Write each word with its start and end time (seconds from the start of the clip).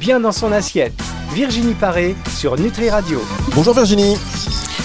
bien 0.00 0.20
dans 0.20 0.32
son 0.32 0.52
assiette. 0.52 0.94
Virginie 1.34 1.74
Paré 1.74 2.16
sur 2.36 2.58
Nutri 2.58 2.90
Radio. 2.90 3.20
Bonjour 3.54 3.74
Virginie. 3.74 4.16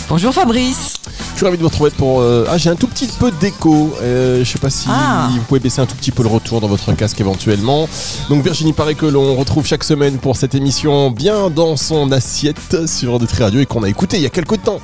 Bonjour 0.10 0.34
Fabrice. 0.34 0.94
Je 1.32 1.38
suis 1.40 1.46
ravi 1.46 1.58
de 1.58 1.64
vous 1.64 1.70
retrouver 1.70 1.90
pour. 1.92 2.22
euh, 2.22 2.46
Ah, 2.50 2.58
j'ai 2.58 2.70
un 2.70 2.76
tout 2.76 2.88
petit 2.88 3.08
peu 3.08 3.32
d'écho. 3.32 3.94
Euh, 4.02 4.44
je 4.44 4.50
sais 4.52 4.60
pas 4.60 4.70
si 4.70 4.88
Ah. 4.90 5.30
vous 5.32 5.42
pouvez 5.42 5.60
baisser 5.60 5.82
un 5.82 5.86
tout 5.86 5.96
petit 5.96 6.12
peu 6.12 6.22
le 6.24 6.30
retour 6.30 6.62
dans 6.62 6.68
votre 6.68 6.94
casque 6.94 7.20
éventuellement. 7.20 7.90
Donc 8.30 8.44
Virginie 8.44 8.74
paraît 8.74 8.94
que 8.96 9.06
l'on 9.06 9.36
retrouve 9.36 9.66
chaque 9.66 9.84
semaine 9.84 10.18
pour 10.18 10.36
cette 10.38 10.54
émission 10.56 11.10
bien 11.12 11.50
dans 11.50 11.76
son 11.78 12.12
assiette 12.12 12.86
sur 12.88 13.20
Nutri 13.20 13.44
Radio 13.44 13.60
et 13.62 13.66
qu'on 13.66 13.84
a 13.84 13.90
écouté 13.90 14.18
il 14.18 14.24
y 14.24 14.28
a 14.28 14.30
quelques 14.30 14.62
temps 14.64 14.80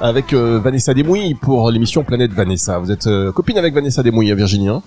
avec 0.00 0.32
euh, 0.32 0.58
Vanessa 0.62 0.92
Desmouilles 0.94 1.34
pour 1.34 1.70
l'émission 1.70 2.02
Planète 2.04 2.32
Vanessa. 2.32 2.78
Vous 2.78 2.90
êtes 2.90 3.06
euh, 3.06 3.32
copine 3.32 3.56
avec 3.58 3.72
Vanessa 3.74 4.02
Desmouilles, 4.02 4.32
hein, 4.32 4.36
Virginie. 4.36 4.68
hein? 4.68 4.82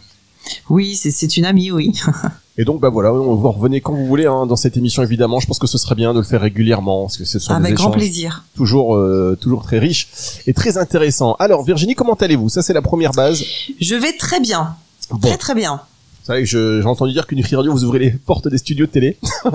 Oui, 0.69 0.95
c'est 0.95 1.37
une 1.37 1.45
amie, 1.45 1.71
oui. 1.71 1.93
et 2.57 2.65
donc 2.65 2.81
bah 2.81 2.89
voilà, 2.89 3.13
on 3.13 3.35
vous 3.35 3.51
revenez 3.51 3.81
quand 3.81 3.93
vous 3.93 4.05
voulez 4.05 4.25
hein, 4.25 4.45
dans 4.45 4.55
cette 4.55 4.77
émission 4.77 5.03
évidemment. 5.03 5.39
Je 5.39 5.47
pense 5.47 5.59
que 5.59 5.67
ce 5.67 5.77
serait 5.77 5.95
bien 5.95 6.13
de 6.13 6.19
le 6.19 6.25
faire 6.25 6.41
régulièrement 6.41 7.03
parce 7.03 7.17
que 7.17 7.25
ce 7.25 7.39
sont 7.39 7.53
des 7.53 7.59
Avec 7.65 7.75
grand 7.75 7.89
échanges 7.89 7.97
plaisir. 7.97 8.43
toujours 8.55 8.95
euh, 8.95 9.37
toujours 9.39 9.63
très 9.63 9.79
riches 9.79 10.07
et 10.47 10.53
très 10.53 10.77
intéressants. 10.77 11.35
Alors 11.39 11.63
Virginie, 11.63 11.95
comment 11.95 12.15
allez-vous? 12.15 12.49
Ça 12.49 12.61
c'est 12.61 12.73
la 12.73 12.81
première 12.81 13.11
base. 13.11 13.43
Je 13.79 13.95
vais 13.95 14.13
très 14.13 14.39
bien. 14.39 14.75
Bon. 15.11 15.19
Très 15.19 15.37
très 15.37 15.55
bien. 15.55 15.81
C'est 16.23 16.33
vrai 16.33 16.43
que 16.43 16.47
j'ai 16.81 16.85
entendu 16.87 17.13
dire 17.13 17.25
que 17.27 17.35
Nutri 17.35 17.55
Radio 17.55 17.71
vous 17.71 17.83
ouvrez 17.85 17.99
les 17.99 18.11
portes 18.11 18.47
des 18.47 18.57
studios 18.57 18.85
de 18.87 18.91
télé. 18.91 19.17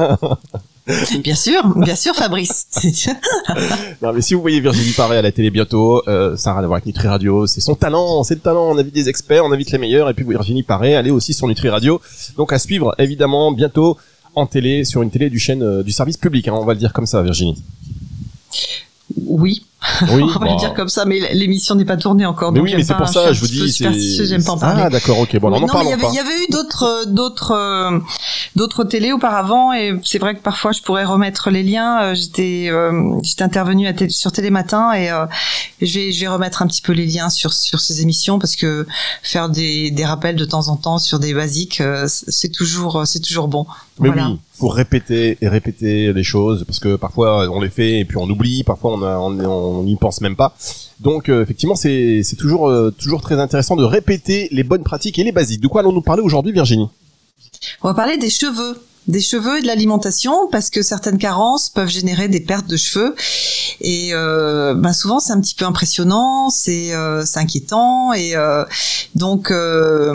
Bien 1.22 1.34
sûr, 1.36 1.78
bien 1.78 1.94
sûr 1.94 2.14
Fabrice. 2.14 2.66
Non 4.02 4.12
mais 4.12 4.20
si 4.20 4.34
vous 4.34 4.40
voyez 4.40 4.60
Virginie 4.60 4.92
Paré 4.92 5.16
à 5.16 5.22
la 5.22 5.30
télé 5.30 5.50
bientôt, 5.50 6.02
euh, 6.08 6.36
ça 6.36 6.50
n'a 6.50 6.56
rien 6.56 6.64
à 6.64 6.66
voir 6.66 6.76
avec 6.78 6.86
Nutri 6.86 7.06
Radio, 7.06 7.46
c'est 7.46 7.60
son 7.60 7.76
talent, 7.76 8.24
c'est 8.24 8.34
le 8.34 8.40
talent, 8.40 8.70
on 8.70 8.78
invite 8.78 8.94
des 8.94 9.08
experts, 9.08 9.44
on 9.44 9.52
invite 9.52 9.70
les 9.70 9.78
meilleurs, 9.78 10.08
et 10.08 10.14
puis 10.14 10.24
Virginie 10.24 10.64
Paré, 10.64 10.90
elle 10.90 11.06
est 11.06 11.10
aussi 11.12 11.34
sur 11.34 11.46
Nutri 11.46 11.68
Radio. 11.68 12.00
Donc 12.36 12.52
à 12.52 12.58
suivre 12.58 12.94
évidemment 12.98 13.52
bientôt 13.52 13.96
en 14.34 14.46
télé, 14.46 14.84
sur 14.84 15.02
une 15.02 15.10
télé 15.10 15.30
du 15.30 15.38
chaîne 15.38 15.62
euh, 15.62 15.82
du 15.84 15.92
service 15.92 16.16
public, 16.16 16.48
hein, 16.48 16.54
on 16.54 16.64
va 16.64 16.72
le 16.72 16.80
dire 16.80 16.92
comme 16.92 17.06
ça 17.06 17.22
Virginie. 17.22 17.62
Oui, 19.26 19.64
Oui, 20.10 20.22
on 20.36 20.38
va 20.38 20.46
bon. 20.46 20.52
le 20.54 20.58
dire 20.58 20.74
comme 20.74 20.88
ça, 20.88 21.04
mais 21.04 21.18
l'émission 21.34 21.74
n'est 21.74 21.84
pas 21.84 21.96
tournée 21.96 22.26
encore. 22.26 22.52
Mais 22.52 22.58
donc 22.60 22.68
oui, 22.68 22.74
mais 22.76 22.82
c'est 22.84 22.94
pour 22.94 23.08
ça, 23.08 23.32
je 23.32 23.40
vous 23.40 23.46
dis, 23.48 23.68
j'aime 24.26 24.44
pas 24.44 24.52
en 24.52 24.56
Ah 24.56 24.60
parler. 24.74 24.90
d'accord, 24.90 25.18
ok, 25.18 25.38
bon, 25.38 25.48
alors 25.48 25.60
n'en 25.60 25.66
parlons 25.66 25.92
avait, 25.92 26.00
pas. 26.02 26.08
il 26.12 26.16
y 26.16 26.18
avait 26.18 26.44
eu 26.44 26.50
d'autres, 26.52 26.84
euh, 26.84 27.04
d'autres, 27.06 27.50
euh, 27.52 27.98
d'autres 28.56 28.84
télés 28.84 29.12
auparavant, 29.12 29.72
et 29.72 29.94
c'est 30.04 30.18
vrai 30.18 30.34
que 30.34 30.40
parfois 30.42 30.72
je 30.72 30.82
pourrais 30.82 31.04
remettre 31.04 31.50
les 31.50 31.62
liens. 31.62 32.02
Euh, 32.02 32.14
J'étais, 32.14 32.68
euh, 32.70 33.14
j'étais 33.22 33.42
intervenue 33.42 33.86
à 33.86 33.92
télé- 33.92 34.10
sur 34.10 34.32
Télématin 34.32 34.92
et 34.92 35.10
euh, 35.10 35.26
je 35.80 35.98
vais, 35.98 36.12
je 36.12 36.20
vais 36.20 36.28
remettre 36.28 36.62
un 36.62 36.66
petit 36.66 36.82
peu 36.82 36.92
les 36.92 37.06
liens 37.06 37.30
sur 37.30 37.52
sur 37.52 37.80
ces 37.80 38.00
émissions 38.02 38.38
parce 38.38 38.54
que 38.56 38.86
faire 39.22 39.48
des, 39.48 39.90
des 39.90 40.04
rappels 40.04 40.36
de 40.36 40.44
temps 40.44 40.68
en 40.68 40.76
temps 40.76 40.98
sur 40.98 41.18
des 41.18 41.34
basiques, 41.34 41.82
c'est 42.06 42.50
toujours, 42.50 43.02
c'est 43.06 43.20
toujours 43.20 43.48
bon. 43.48 43.66
Mais 44.00 44.08
Voilà. 44.08 44.28
oui, 44.30 44.38
faut 44.58 44.68
répéter 44.68 45.36
et 45.40 45.48
répéter 45.48 46.12
les 46.12 46.22
choses 46.24 46.64
parce 46.66 46.78
que 46.78 46.96
parfois 46.96 47.48
on 47.50 47.60
les 47.60 47.68
fait 47.70 47.98
et 48.00 48.04
puis 48.04 48.16
on 48.16 48.28
oublie, 48.28 48.62
parfois 48.64 48.92
on 48.94 49.02
a- 49.02 49.18
on 49.18 49.38
on 49.40 49.71
n'y 49.82 49.96
pense 49.96 50.20
même 50.20 50.36
pas. 50.36 50.54
Donc 51.00 51.28
euh, 51.28 51.42
effectivement, 51.42 51.74
c'est 51.74 52.22
c'est 52.22 52.36
toujours 52.36 52.68
euh, 52.68 52.90
toujours 52.90 53.20
très 53.20 53.38
intéressant 53.40 53.76
de 53.76 53.84
répéter 53.84 54.48
les 54.52 54.62
bonnes 54.62 54.84
pratiques 54.84 55.18
et 55.18 55.24
les 55.24 55.32
basiques. 55.32 55.60
De 55.60 55.68
quoi 55.68 55.80
allons-nous 55.80 56.02
parler 56.02 56.22
aujourd'hui, 56.22 56.52
Virginie? 56.52 56.88
On 57.82 57.88
va 57.88 57.94
parler 57.94 58.18
des 58.18 58.30
cheveux. 58.30 58.78
Des 59.08 59.20
cheveux 59.20 59.58
et 59.58 59.62
de 59.62 59.66
l'alimentation 59.66 60.46
parce 60.52 60.70
que 60.70 60.80
certaines 60.80 61.18
carences 61.18 61.68
peuvent 61.68 61.88
générer 61.88 62.28
des 62.28 62.38
pertes 62.38 62.68
de 62.68 62.76
cheveux 62.76 63.16
et 63.80 64.10
euh, 64.12 64.74
ben 64.74 64.92
souvent 64.92 65.18
c'est 65.18 65.32
un 65.32 65.40
petit 65.40 65.56
peu 65.56 65.64
impressionnant, 65.64 66.50
c'est 66.50 66.94
euh, 66.94 67.24
inquiétant 67.34 68.12
et 68.12 68.36
euh, 68.36 68.64
donc 69.16 69.50
euh, 69.50 70.12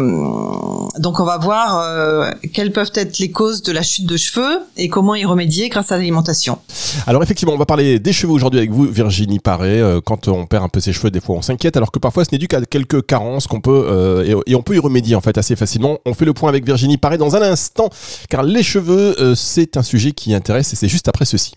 donc 0.99 1.19
on 1.19 1.25
va 1.25 1.37
voir 1.37 2.31
quelles 2.53 2.71
peuvent 2.71 2.91
être 2.95 3.19
les 3.19 3.29
causes 3.29 3.61
de 3.61 3.73
la 3.73 3.81
chute 3.81 4.05
de 4.05 4.15
cheveux 4.15 4.59
et 4.77 4.87
comment 4.87 5.15
y 5.15 5.25
remédier 5.25 5.67
grâce 5.67 5.91
à 5.91 5.97
l'alimentation. 5.97 6.59
Alors 7.07 7.21
effectivement, 7.21 7.53
on 7.53 7.57
va 7.57 7.65
parler 7.65 7.99
des 7.99 8.13
cheveux 8.13 8.31
aujourd'hui 8.31 8.59
avec 8.59 8.71
vous, 8.71 8.85
Virginie 8.85 9.39
Paré. 9.39 9.83
Quand 10.05 10.29
on 10.29 10.45
perd 10.45 10.63
un 10.63 10.69
peu 10.69 10.79
ses 10.79 10.93
cheveux, 10.93 11.11
des 11.11 11.19
fois 11.19 11.35
on 11.35 11.41
s'inquiète, 11.41 11.75
alors 11.75 11.91
que 11.91 11.99
parfois 11.99 12.23
ce 12.23 12.29
n'est 12.31 12.37
dû 12.37 12.47
qu'à 12.47 12.61
quelques 12.61 13.05
carences 13.05 13.47
qu'on 13.47 13.59
peut 13.59 14.23
et, 14.25 14.51
et 14.51 14.55
on 14.55 14.61
peut 14.61 14.75
y 14.75 14.79
remédier 14.79 15.15
en 15.15 15.21
fait 15.21 15.37
assez 15.37 15.57
facilement. 15.57 15.97
On 16.05 16.13
fait 16.13 16.25
le 16.25 16.33
point 16.33 16.47
avec 16.47 16.65
Virginie 16.65 16.97
Paré 16.97 17.17
dans 17.17 17.35
un 17.35 17.41
instant, 17.41 17.89
car 18.29 18.43
les 18.43 18.63
cheveux, 18.63 18.76
euh, 18.79 19.35
c'est 19.35 19.77
un 19.77 19.83
sujet 19.83 20.11
qui 20.11 20.33
intéresse 20.33 20.73
et 20.73 20.75
c'est 20.75 20.87
juste 20.87 21.07
après 21.07 21.25
ceci. 21.25 21.53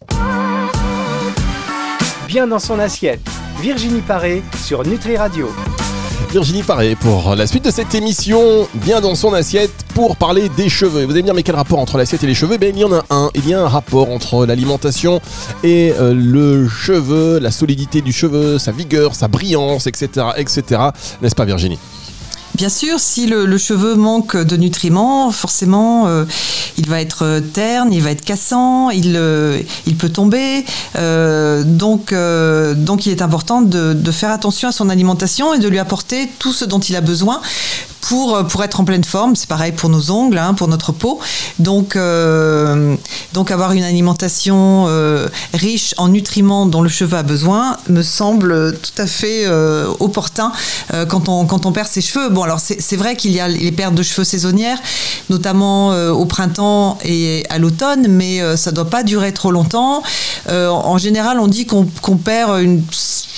Bien 2.26 2.46
dans 2.46 2.58
son 2.58 2.78
assiette. 2.78 3.20
Virginie 3.60 4.00
Paré 4.00 4.42
sur 4.64 4.86
Nutri 4.86 5.16
Radio. 5.16 5.48
Virginie 6.30 6.62
Paré 6.62 6.94
pour 6.94 7.34
la 7.34 7.46
suite 7.48 7.64
de 7.64 7.72
cette 7.72 7.92
émission, 7.94 8.68
bien 8.74 9.00
dans 9.00 9.16
son 9.16 9.34
assiette 9.34 9.72
pour 9.94 10.16
parler 10.16 10.48
des 10.48 10.68
cheveux. 10.68 11.04
Vous 11.04 11.10
allez 11.10 11.22
me 11.22 11.26
dire 11.26 11.34
mais 11.34 11.42
quel 11.42 11.56
rapport 11.56 11.80
entre 11.80 11.98
l'assiette 11.98 12.22
et 12.22 12.28
les 12.28 12.34
cheveux? 12.34 12.56
Ben 12.56 12.72
il 12.74 12.80
y 12.80 12.84
en 12.84 12.92
a 12.92 13.04
un, 13.10 13.30
il 13.34 13.48
y 13.48 13.52
a 13.52 13.60
un 13.60 13.68
rapport 13.68 14.08
entre 14.10 14.46
l'alimentation 14.46 15.20
et 15.64 15.92
euh, 15.98 16.14
le 16.14 16.68
cheveu, 16.68 17.40
la 17.40 17.50
solidité 17.50 18.00
du 18.00 18.12
cheveu, 18.12 18.58
sa 18.58 18.70
vigueur, 18.70 19.16
sa 19.16 19.26
brillance, 19.26 19.88
etc., 19.88 20.28
etc. 20.36 20.80
N'est-ce 21.20 21.34
pas 21.34 21.44
Virginie? 21.44 21.80
Bien 22.60 22.68
sûr, 22.68 23.00
si 23.00 23.24
le, 23.24 23.56
cheveu 23.56 23.94
manque 23.94 24.36
de 24.36 24.54
nutriments, 24.54 25.30
forcément, 25.30 26.08
euh, 26.08 26.26
il 26.76 26.90
va 26.90 27.00
être 27.00 27.24
euh, 27.24 27.40
terne, 27.40 27.90
il 27.90 28.02
va 28.02 28.10
être 28.10 28.22
cassant, 28.22 28.90
il, 28.90 29.14
euh, 29.16 29.62
peut 29.98 30.10
tomber. 30.10 30.66
Donc, 31.64 32.12
il 32.12 33.12
est 33.12 33.22
important 33.22 33.62
de 33.62 34.10
faire 34.10 34.30
attention 34.30 34.68
à 34.68 34.72
son 34.72 34.90
alimentation 34.90 35.54
et 35.54 35.58
de 35.58 35.68
lui 35.68 35.78
apporter 35.78 36.28
tout 36.38 36.52
ce 36.52 36.66
dont 36.66 36.80
il 36.80 36.96
a 36.96 37.00
besoin 37.00 37.40
pour, 38.00 38.34
euh, 38.34 38.42
pour 38.44 38.64
être 38.64 38.80
en 38.80 38.84
pleine 38.84 39.04
forme. 39.04 39.36
C'est 39.36 39.48
pareil 39.48 39.72
pour 39.72 39.88
nos 39.88 40.10
ongles, 40.10 40.38
hein, 40.38 40.54
pour 40.54 40.68
notre 40.68 40.92
peau. 40.92 41.20
Donc, 41.58 41.96
euh, 41.96 42.96
donc 43.32 43.50
avoir 43.50 43.72
une 43.72 43.84
alimentation 43.84 44.86
euh, 44.88 45.28
riche 45.54 45.94
en 45.98 46.08
nutriments 46.08 46.66
dont 46.66 46.82
le 46.82 46.88
cheveu 46.88 47.18
a 47.18 47.22
besoin 47.22 47.76
me 47.88 48.02
semble 48.02 48.76
tout 48.78 49.02
à 49.02 49.06
fait 49.06 49.46
opportun 50.00 50.52
quand, 51.08 51.28
on, 51.28 51.46
quand 51.46 51.66
on 51.66 51.72
perd 51.72 51.88
ses 51.88 52.00
cheveux. 52.00 52.28
Bon, 52.28 52.42
alors 52.42 52.60
c'est 52.60 52.96
vrai 52.96 53.16
qu'il 53.16 53.32
y 53.32 53.40
a 53.40 53.48
les 53.48 53.72
pertes 53.72 53.94
de 53.94 54.02
cheveux 54.02 54.24
saisonnières, 54.24 54.78
notamment 55.28 55.90
au 56.10 56.24
printemps 56.26 56.98
et 57.04 57.44
à 57.50 57.58
l'automne, 57.58 58.06
mais 58.08 58.40
ça 58.56 58.70
ne 58.70 58.76
doit 58.76 58.90
pas 58.90 59.02
durer 59.02 59.32
trop 59.32 59.50
longtemps. 59.50 60.02
En 60.48 60.98
général, 60.98 61.38
on 61.40 61.46
dit 61.46 61.66
qu'on 61.66 61.86
qu'on 62.02 62.16
perd 62.16 62.60
une 62.60 62.82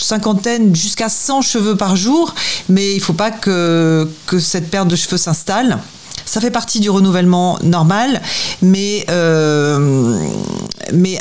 cinquantaine 0.02 0.74
jusqu'à 0.74 1.08
100 1.08 1.42
cheveux 1.42 1.76
par 1.76 1.96
jour, 1.96 2.34
mais 2.68 2.92
il 2.92 2.98
ne 2.98 3.02
faut 3.02 3.12
pas 3.12 3.30
que, 3.30 4.08
cette 4.38 4.70
perte 4.70 4.88
de 4.88 4.96
cheveux 4.96 5.16
s'installe. 5.16 5.78
Ça 6.24 6.40
fait 6.40 6.50
partie 6.50 6.80
du 6.80 6.88
renouvellement 6.88 7.58
normal, 7.62 8.22
mais, 8.62 9.04
euh, 9.10 10.18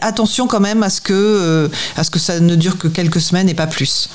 attention 0.02 0.47
quand 0.47 0.59
même 0.59 0.84
à 0.84 0.90
ce, 0.90 1.02
que, 1.02 1.14
euh, 1.14 1.68
à 1.97 2.03
ce 2.03 2.12
que 2.12 2.19
ça 2.19 2.40
ne 2.40 2.56
dure 2.56 2.78
que 2.78 2.88
quelques 2.88 3.22
semaines 3.22 3.50
et 3.50 3.53
pas 3.53 3.68
plus. 3.68 4.09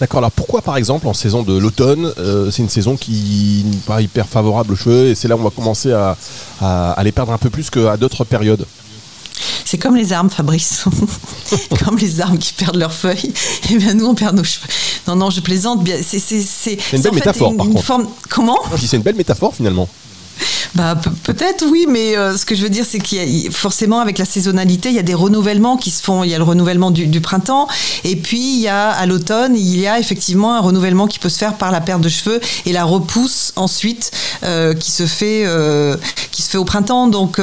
D'accord, 0.00 0.18
alors 0.18 0.32
pourquoi 0.32 0.62
par 0.62 0.76
exemple 0.76 1.06
en 1.06 1.14
saison 1.14 1.44
de 1.44 1.56
l'automne, 1.56 2.12
euh, 2.18 2.50
c'est 2.50 2.62
une 2.62 2.68
saison 2.68 2.96
qui 2.96 3.64
n'est 3.64 3.76
pas 3.86 4.02
hyper 4.02 4.26
favorable 4.26 4.72
aux 4.72 4.76
cheveux 4.76 5.06
et 5.06 5.14
c'est 5.14 5.28
là 5.28 5.36
où 5.36 5.40
on 5.40 5.44
va 5.44 5.50
commencer 5.50 5.92
à, 5.92 6.16
à, 6.60 6.90
à 6.90 7.04
les 7.04 7.12
perdre 7.12 7.32
un 7.32 7.38
peu 7.38 7.50
plus 7.50 7.70
qu'à 7.70 7.96
d'autres 7.96 8.24
périodes? 8.24 8.66
C'est 9.64 9.78
comme 9.78 9.96
les 9.96 10.12
arbres, 10.12 10.30
Fabrice. 10.32 10.84
comme 11.84 11.98
les 11.98 12.20
arbres 12.20 12.38
qui 12.38 12.52
perdent 12.52 12.76
leurs 12.76 12.92
feuilles. 12.92 13.32
Et 13.70 13.76
bien 13.76 13.94
nous, 13.94 14.06
on 14.06 14.14
perd 14.14 14.36
nos 14.36 14.44
cheveux. 14.44 14.66
Non, 15.08 15.16
non, 15.16 15.30
je 15.30 15.40
plaisante. 15.40 15.88
C'est 16.02 16.78
une 16.92 17.02
belle 17.02 17.14
métaphore, 17.14 17.56
par 17.56 17.66
contre. 17.66 17.82
forme. 17.82 18.08
Comment? 18.28 18.58
Dis 18.78 18.88
c'est 18.88 18.96
une 18.96 19.02
belle 19.02 19.16
métaphore 19.16 19.54
finalement. 19.54 19.88
Bah 20.74 20.96
pe- 20.96 21.10
peut-être 21.10 21.66
oui, 21.70 21.84
mais 21.86 22.16
euh, 22.16 22.36
ce 22.36 22.46
que 22.46 22.54
je 22.54 22.62
veux 22.62 22.70
dire, 22.70 22.86
c'est 22.88 22.98
qu'il 22.98 23.18
y 23.28 23.46
a 23.46 23.50
forcément 23.50 24.00
avec 24.00 24.16
la 24.16 24.24
saisonnalité, 24.24 24.88
il 24.88 24.94
y 24.94 24.98
a 24.98 25.02
des 25.02 25.12
renouvellements 25.12 25.76
qui 25.76 25.90
se 25.90 26.02
font. 26.02 26.24
Il 26.24 26.30
y 26.30 26.34
a 26.34 26.38
le 26.38 26.44
renouvellement 26.44 26.90
du, 26.90 27.20
printemps, 27.20 27.68
et 28.04 28.16
puis 28.16 28.54
il 28.54 28.60
y 28.60 28.68
a 28.68 28.88
à 28.88 29.04
l'automne, 29.04 29.54
il 29.54 29.78
y 29.78 29.86
a 29.86 29.98
effectivement 29.98 30.54
un 30.54 30.60
renouvellement 30.60 31.06
qui 31.06 31.18
peut 31.18 31.28
se 31.28 31.36
faire 31.36 31.54
par 31.58 31.72
la 31.72 31.82
perte 31.82 32.00
de 32.00 32.08
cheveux 32.08 32.40
et 32.64 32.72
la 32.72 32.84
repousse 32.84 33.52
ensuite 33.56 34.12
euh, 34.44 34.72
qui 34.72 34.90
se 34.90 35.06
fait 35.06 35.42
euh, 35.44 35.96
qui 36.30 36.40
se 36.40 36.48
fait 36.48 36.58
au 36.58 36.64
printemps. 36.64 37.06
Donc 37.06 37.38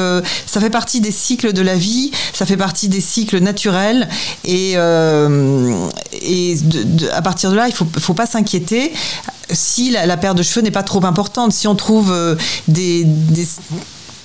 ça 0.45 0.59
fait 0.59 0.69
partie 0.71 0.99
des 0.99 1.11
cycles 1.11 1.53
de 1.53 1.61
la 1.61 1.75
vie, 1.75 2.11
ça 2.33 2.45
fait 2.47 2.57
partie 2.57 2.89
des 2.89 3.01
cycles 3.01 3.39
naturels, 3.39 4.09
et 4.43 4.73
et 4.73 6.57
à 7.13 7.21
partir 7.21 7.51
de 7.51 7.55
là, 7.55 7.67
il 7.67 7.73
faut 7.73 7.87
faut 7.99 8.13
pas 8.15 8.25
s'inquiéter 8.25 8.91
si 9.51 9.91
la, 9.91 10.05
la 10.05 10.17
perte 10.17 10.37
de 10.37 10.43
cheveux 10.43 10.61
n'est 10.61 10.71
pas 10.71 10.83
trop 10.83 11.03
importante, 11.05 11.53
si 11.53 11.67
on 11.67 11.75
trouve 11.75 12.11
euh, 12.11 12.35
des, 12.67 13.03
des- 13.05 13.47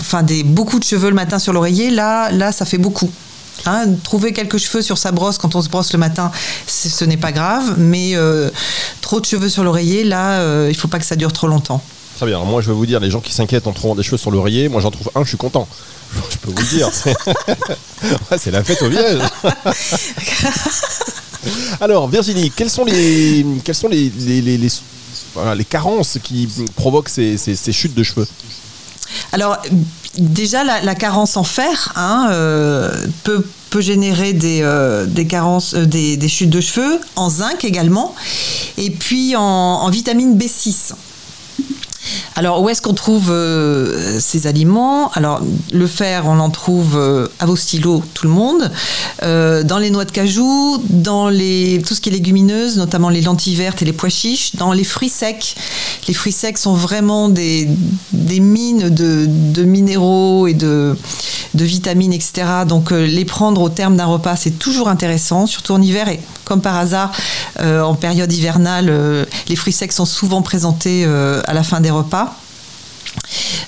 enfin 0.00 0.22
des, 0.22 0.42
beaucoup 0.42 0.78
de 0.78 0.84
cheveux 0.84 1.08
le 1.08 1.14
matin 1.14 1.38
sur 1.38 1.52
l'oreiller, 1.52 1.90
là, 1.90 2.30
là, 2.30 2.52
ça 2.52 2.64
fait 2.64 2.78
beaucoup. 2.78 3.10
Hein, 3.66 3.84
trouver 4.02 4.32
quelques 4.32 4.58
cheveux 4.58 4.82
sur 4.82 4.98
sa 4.98 5.12
brosse 5.12 5.38
quand 5.38 5.54
on 5.54 5.62
se 5.62 5.68
brosse 5.68 5.92
le 5.92 5.98
matin, 5.98 6.30
ce 6.66 7.04
n'est 7.04 7.16
pas 7.16 7.32
grave, 7.32 7.74
mais 7.78 8.12
euh, 8.16 8.50
trop 9.00 9.20
de 9.20 9.26
cheveux 9.26 9.48
sur 9.48 9.64
l'oreiller, 9.64 10.04
là, 10.04 10.40
euh, 10.40 10.66
il 10.70 10.76
faut 10.76 10.88
pas 10.88 10.98
que 10.98 11.06
ça 11.06 11.16
dure 11.16 11.32
trop 11.32 11.46
longtemps. 11.46 11.80
Très 12.16 12.26
bien, 12.26 12.38
moi 12.40 12.60
je 12.60 12.68
vais 12.68 12.74
vous 12.74 12.86
dire, 12.86 13.00
les 13.00 13.10
gens 13.10 13.20
qui 13.20 13.32
s'inquiètent 13.32 13.66
en 13.66 13.72
trouvant 13.72 13.94
des 13.94 14.02
cheveux 14.02 14.18
sur 14.18 14.30
l'oreiller, 14.30 14.68
moi 14.68 14.80
j'en 14.80 14.90
trouve 14.90 15.10
un, 15.14 15.22
je 15.22 15.28
suis 15.28 15.36
content. 15.38 15.66
Je 16.30 16.36
peux 16.38 16.50
vous 16.50 16.56
le 16.58 16.64
dire. 16.76 16.90
c'est- 16.92 17.16
Ouais, 18.30 18.38
la 18.52 18.62
fête 18.62 18.82
au 18.82 18.88
village. 18.88 19.20
Alors 21.80 22.08
Virginie, 22.08 22.50
quelles 22.54 22.70
sont 22.70 22.84
les, 22.84 23.44
quelles 23.64 23.74
sont 23.74 23.88
les, 23.88 24.10
les, 24.18 24.40
les- 24.40 24.58
les- 24.58 24.72
les 25.56 25.64
carences 25.64 26.18
qui 26.22 26.48
provoquent 26.76 27.08
ces, 27.08 27.56
chutes 27.72 27.94
de 27.94 28.02
cheveux 28.02 28.26
Alors, 29.32 29.58
déjà, 30.18 30.64
la, 30.64 30.94
carence 30.94 31.36
en 31.36 31.44
fer 31.44 31.92
hein, 31.96 32.28
peut, 33.24 33.46
peut, 33.70 33.80
générer 33.80 34.32
des, 34.32 34.62
des 35.08 35.26
carences, 35.26 35.74
des, 35.74 36.28
chutes 36.28 36.50
de 36.50 36.60
cheveux, 36.60 37.00
en 37.16 37.30
zinc 37.30 37.64
également, 37.64 38.14
et 38.78 38.90
puis 38.90 39.34
en 39.36 39.88
vitamine 39.90 40.38
B6. 40.38 40.94
Alors, 42.36 42.62
où 42.62 42.68
est-ce 42.68 42.82
qu'on 42.82 42.94
trouve 42.94 43.30
euh, 43.30 44.18
ces 44.18 44.46
aliments? 44.46 45.10
Alors, 45.12 45.40
le 45.72 45.86
fer, 45.86 46.24
on 46.26 46.40
en 46.40 46.50
trouve 46.50 46.96
euh, 46.96 47.28
à 47.38 47.46
vos 47.46 47.54
stylos, 47.54 48.02
tout 48.12 48.26
le 48.26 48.32
monde, 48.32 48.72
euh, 49.22 49.62
dans 49.62 49.78
les 49.78 49.90
noix 49.90 50.04
de 50.04 50.10
cajou, 50.10 50.82
dans 50.90 51.28
les, 51.28 51.80
tout 51.86 51.94
ce 51.94 52.00
qui 52.00 52.08
est 52.08 52.12
légumineuse, 52.12 52.76
notamment 52.76 53.08
les 53.08 53.20
lentilles 53.20 53.54
vertes 53.54 53.82
et 53.82 53.84
les 53.84 53.92
pois 53.92 54.08
chiches, 54.08 54.56
dans 54.56 54.72
les 54.72 54.82
fruits 54.82 55.08
secs. 55.08 55.54
Les 56.08 56.14
fruits 56.14 56.32
secs 56.32 56.58
sont 56.58 56.74
vraiment 56.74 57.28
des, 57.28 57.68
mines 58.12 58.90
de, 58.90 59.62
minéraux 59.62 60.48
et 60.48 60.54
de, 60.54 60.96
de 61.54 61.64
vitamines, 61.64 62.12
etc. 62.12 62.64
Donc, 62.68 62.90
les 62.90 63.24
prendre 63.24 63.62
au 63.62 63.68
terme 63.68 63.96
d'un 63.96 64.06
repas, 64.06 64.36
c'est 64.36 64.58
toujours 64.58 64.88
intéressant, 64.88 65.46
surtout 65.46 65.72
en 65.72 65.80
hiver. 65.80 66.08
Et 66.08 66.20
comme 66.44 66.60
par 66.60 66.76
hasard, 66.76 67.12
en 67.60 67.94
période 67.94 68.30
hivernale, 68.30 69.26
les 69.48 69.56
fruits 69.56 69.72
secs 69.72 69.92
sont 69.92 70.04
souvent 70.04 70.42
présentés 70.42 71.04
à 71.06 71.54
la 71.54 71.62
fin 71.62 71.80
des 71.80 71.90
repas. 71.94 72.36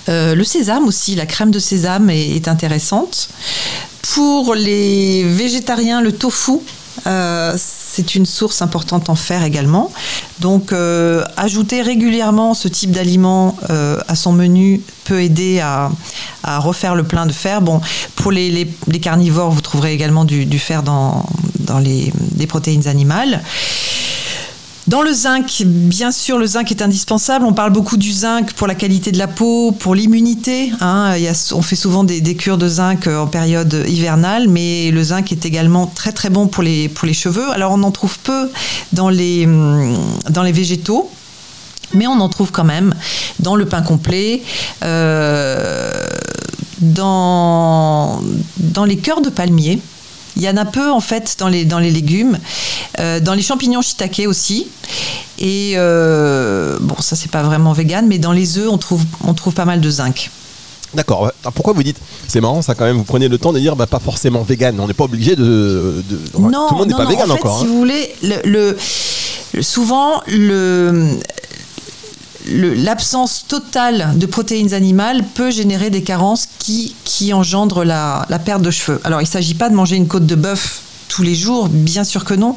Euh, 0.09 0.35
le 0.35 0.45
sésame 0.45 0.87
aussi, 0.87 1.15
la 1.15 1.27
crème 1.27 1.51
de 1.51 1.59
sésame 1.59 2.11
est, 2.11 2.49
intéressante. 2.49 3.29
Pour 4.15 4.55
les 4.55 5.25
végétariens, 5.25 6.01
le 6.01 6.13
tofu, 6.13 6.59
euh, 7.07 7.55
c'est 7.59 8.15
une 8.15 8.27
source 8.27 8.63
importante 8.63 9.11
en 9.11 9.17
fer 9.17 9.43
également. 9.43 9.93
Donc, 10.41 10.73
euh, 10.73 11.25
ajouter 11.37 11.83
régulièrement 11.83 12.55
ce 12.55 12.69
type 12.69 12.93
d'aliment 12.93 13.57
à 13.69 14.15
son 14.15 14.33
menu 14.33 14.81
peut 15.05 15.23
aider 15.23 15.61
à, 15.61 15.91
refaire 16.59 16.95
le 16.95 17.03
plein 17.03 17.27
de 17.27 17.33
fer. 17.33 17.61
Bon, 17.61 17.81
pour 18.15 18.31
les, 18.31 18.69
carnivores, 19.03 19.51
vous 19.51 19.61
trouverez 19.61 19.93
également 19.93 20.25
du, 20.25 20.59
fer 20.59 20.83
dans, 20.83 21.27
les, 21.81 22.13
protéines 22.47 22.87
animales. 22.87 23.43
Dans 24.89 25.03
le 25.03 25.13
zinc, 25.13 25.65
bien 25.65 26.13
sûr, 26.13 26.39
le 26.39 26.47
zinc 26.47 26.71
est 26.71 26.81
indispensable. 26.81 27.45
On 27.45 27.53
parle 27.53 27.73
beaucoup 27.73 27.97
du 27.97 28.13
zinc 28.13 28.53
pour 28.53 28.69
la 28.69 28.77
qualité 28.77 29.11
de 29.11 29.19
la 29.19 29.27
peau, 29.27 29.73
pour 29.73 29.97
l'immunité. 29.97 30.71
Hein. 30.81 31.13
on 31.53 31.63
fait 31.63 31.75
souvent 31.75 32.05
des, 32.05 32.37
cures 32.37 32.57
de 32.57 32.69
zinc 32.69 33.09
euh, 33.09 33.19
en 33.19 33.27
période 33.27 33.85
hivernale, 33.89 34.47
mais 34.49 34.93
le 34.93 35.03
zinc 35.03 35.33
est 35.33 35.45
également 35.45 35.87
très 35.87 36.13
très 36.13 36.31
bon 36.31 36.47
pour 36.47 36.63
les, 36.63 36.89
cheveux. 37.13 37.51
Alors 37.51 37.73
on 37.73 37.83
en 37.83 37.91
trouve 37.91 38.17
peu 38.21 38.49
dans 38.93 39.09
les, 39.09 39.45
hum, 39.45 39.97
dans 40.31 40.45
les 40.45 40.53
végétaux. 40.53 41.11
Mais 41.93 42.07
on 42.07 42.21
en 42.21 42.29
trouve 42.29 42.53
quand 42.53 42.65
même 42.65 42.95
dans 43.41 43.57
le 43.57 43.65
pain 43.65 43.83
complet, 43.83 44.43
euh, 44.85 45.91
dans, 46.81 48.21
dans 48.59 48.85
les 48.85 48.97
cœurs 48.99 49.21
de 49.21 49.31
palmier. 49.31 49.81
Il 50.37 50.43
y 50.43 50.49
en 50.49 50.57
a 50.57 50.65
peu 50.65 50.91
en 50.91 51.01
fait 51.01 51.37
dans 51.39 51.49
les, 51.49 51.65
dans 51.65 51.79
les 51.79 51.91
légumes, 51.91 52.39
euh, 53.01 53.21
dans 53.21 53.35
les 53.35 53.43
champignons 53.43 53.83
shiitake 53.83 54.23
aussi. 54.27 54.69
Et 55.39 55.73
euh, 55.77 56.77
bon, 56.81 56.97
ça 57.01 57.17
c'est 57.17 57.31
pas 57.31 57.43
vraiment 57.43 57.73
vegan, 57.73 58.07
mais 58.07 58.19
dans 58.19 58.33
les 58.33 58.59
œufs 58.59 58.69
on 58.71 58.79
trouve, 58.79 59.03
on 59.25 59.35
trouve 59.35 59.55
pas 59.55 59.65
mal 59.65 59.81
de 59.81 59.91
zinc. 59.91 60.31
D'accord. 60.95 61.33
Pourquoi 61.55 61.73
vous 61.73 61.83
dites 61.83 61.99
c'est 62.29 62.41
marrant 62.41 62.63
ça 62.63 62.75
quand 62.75 62.85
même 62.85 62.97
Vous 62.97 63.05
prenez 63.05 63.29
le 63.29 63.39
temps 63.39 63.53
de 63.53 63.59
dire 63.59 63.77
bah, 63.77 63.87
pas 63.87 63.99
forcément 63.99 64.43
vegan. 64.43 64.79
On 64.81 64.87
n'est 64.87 64.95
pas 64.95 65.05
obligé 65.05 65.37
de, 65.37 66.03
Non, 66.39 66.69
tout 66.69 66.75
le 66.75 66.79
monde 66.79 66.89
n'est 66.89 66.95
pas 66.95 67.07
vegan 67.07 67.31
encore. 67.31 67.59
Si 67.59 67.65
hein. 67.65 67.69
vous 67.69 67.79
voulez, 67.79 68.15
le, 68.23 68.77
souvent 69.61 70.23
le 70.27 71.19
l'absence 72.47 73.45
totale 73.47 74.13
de 74.17 74.27
protéines 74.27 74.75
animales 74.75 75.25
peut 75.35 75.51
générer 75.51 75.91
des 75.91 76.03
carences 76.03 76.49
qui, 76.59 76.95
engendrent 77.33 77.85
la, 77.85 78.27
perte 78.45 78.63
de 78.63 78.71
cheveux. 78.71 79.01
Alors, 79.05 79.21
il 79.21 79.25
ne 79.25 79.29
s'agit 79.29 79.55
pas 79.55 79.69
de 79.69 79.75
manger 79.75 79.97
une 79.97 80.07
côte 80.07 80.27
de 80.27 80.35
bœuf 80.35 80.83
tous 81.09 81.23
les 81.23 81.35
jours, 81.35 81.69
bien 81.69 82.05
sûr 82.05 82.25
que 82.25 82.35
non, 82.35 82.57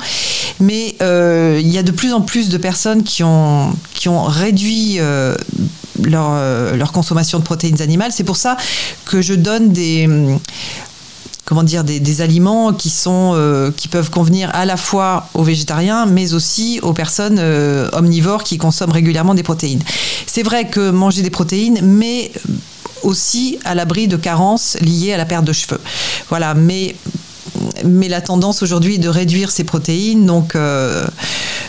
mais 0.59 0.95
euh, 1.01 1.59
il 1.61 1.69
y 1.69 1.77
a 1.77 1.83
de 1.83 1.91
plus 1.91 2.13
en 2.13 2.21
plus 2.21 2.49
de 2.49 2.57
personnes 2.57 3.03
qui 3.03 3.23
ont, 3.23 3.73
réduit 4.25 4.99
euh, 4.99 5.35
euh, 6.07 6.75
leur, 6.75 6.91
consommation 6.91 7.39
de 7.39 7.43
protéines 7.43 7.81
animales. 7.81 8.11
C'est 8.11 8.23
pour 8.23 8.37
ça 8.37 8.57
que 9.05 9.21
je 9.21 9.33
donne 9.33 9.71
des 9.71 10.07
comment 11.49 11.63
dire 11.63 11.83
des, 11.83 12.21
aliments 12.21 12.73
qui 12.73 12.91
sont 12.91 13.31
euh, 13.33 13.71
qui 13.75 13.87
peuvent 13.87 14.11
convenir 14.11 14.51
à 14.53 14.65
la 14.65 14.77
fois 14.77 15.27
aux 15.33 15.41
végétariens 15.41 16.05
mais 16.05 16.35
aussi 16.35 16.79
aux 16.83 16.93
personnes 16.93 17.37
euh, 17.39 17.89
omnivores 17.93 18.43
qui 18.43 18.59
consomment 18.59 18.91
régulièrement 18.91 19.33
des 19.33 19.41
protéines. 19.41 19.81
C'est 20.27 20.43
vrai 20.43 20.67
que 20.67 20.91
manger 20.91 21.23
des 21.23 21.31
protéines 21.31 21.79
mais 21.81 22.31
aussi 23.01 23.57
à 23.65 23.73
l'abri 23.73 24.07
de 24.07 24.15
carences 24.15 24.77
liées 24.81 25.11
à 25.11 25.17
la 25.17 25.25
perte 25.25 25.43
de 25.43 25.53
cheveux. 25.53 25.81
Voilà, 26.29 26.53
mais 26.53 26.95
mais 27.83 28.09
la 28.09 28.21
tendance 28.21 28.61
aujourd'hui 28.61 28.95
est 28.95 28.99
de 28.99 29.09
réduire 29.09 29.49
ces 29.49 29.63
protéines 29.63 30.27
donc 30.27 30.55
euh, 30.55 31.03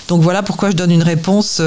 donc 0.09 0.21
voilà 0.21 0.43
pourquoi 0.43 0.71
je 0.71 0.77
donne 0.77 0.91
une 0.91 1.03
réponse 1.03 1.63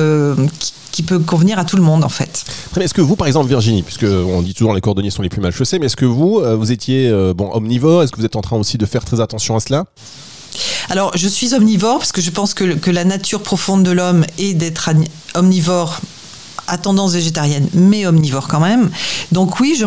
qui 0.60 0.74
qui 0.94 1.04
peut 1.04 1.20
convenir 1.20 1.60
à 1.60 1.66
tout 1.66 1.76
le 1.76 1.82
monde 1.82 2.06
en 2.06 2.10
fait. 2.10 2.46
Est-ce 2.80 2.94
que 2.94 3.02
vous, 3.02 3.18
par 3.18 3.28
exemple, 3.28 3.50
Virginie, 3.50 3.82
puisque 3.82 4.06
on 4.06 4.42
dit 4.42 4.54
toujours 4.54 4.74
les 4.74 4.80
cordonniers 4.80 5.10
sont 5.10 5.24
les 5.24 5.30
plus 5.30 5.42
mal 5.42 5.52
chaussés, 5.52 5.80
mais 5.80 5.88
est-ce 5.88 5.98
que 5.98 6.06
vous, 6.06 6.40
euh, 6.40 6.56
vous 6.56 6.72
étiez 6.72 7.10
euh, 7.10 7.34
bon 7.34 7.50
omnivore? 7.52 8.04
Est-ce 8.04 8.12
que 8.12 8.18
vous 8.20 8.26
êtes 8.26 8.38
en 8.38 8.42
train 8.42 8.58
aussi 8.58 8.78
de 8.78 8.86
faire 8.86 9.04
très 9.04 9.20
attention 9.20 9.56
à 9.56 9.60
cela? 9.60 9.86
Alors, 10.90 11.12
je 11.18 11.28
suis 11.28 11.56
omnivore 11.56 11.98
parce 11.98 12.12
que 12.12 12.22
je 12.22 12.30
pense 12.30 12.54
que, 12.54 12.76
que 12.76 12.92
la 12.92 13.06
nature 13.06 13.42
profonde 13.42 13.84
de 13.84 13.90
l'homme 13.90 14.24
est 14.38 14.54
d'être 14.54 14.92
omnivore 15.34 16.00
à 16.68 16.78
tendance 16.78 17.14
végétarienne, 17.14 17.68
mais 17.74 18.06
omnivore 18.06 18.48
quand 18.48 18.60
même. 18.60 18.90
Donc 19.32 19.60
oui, 19.60 19.76
je 19.78 19.86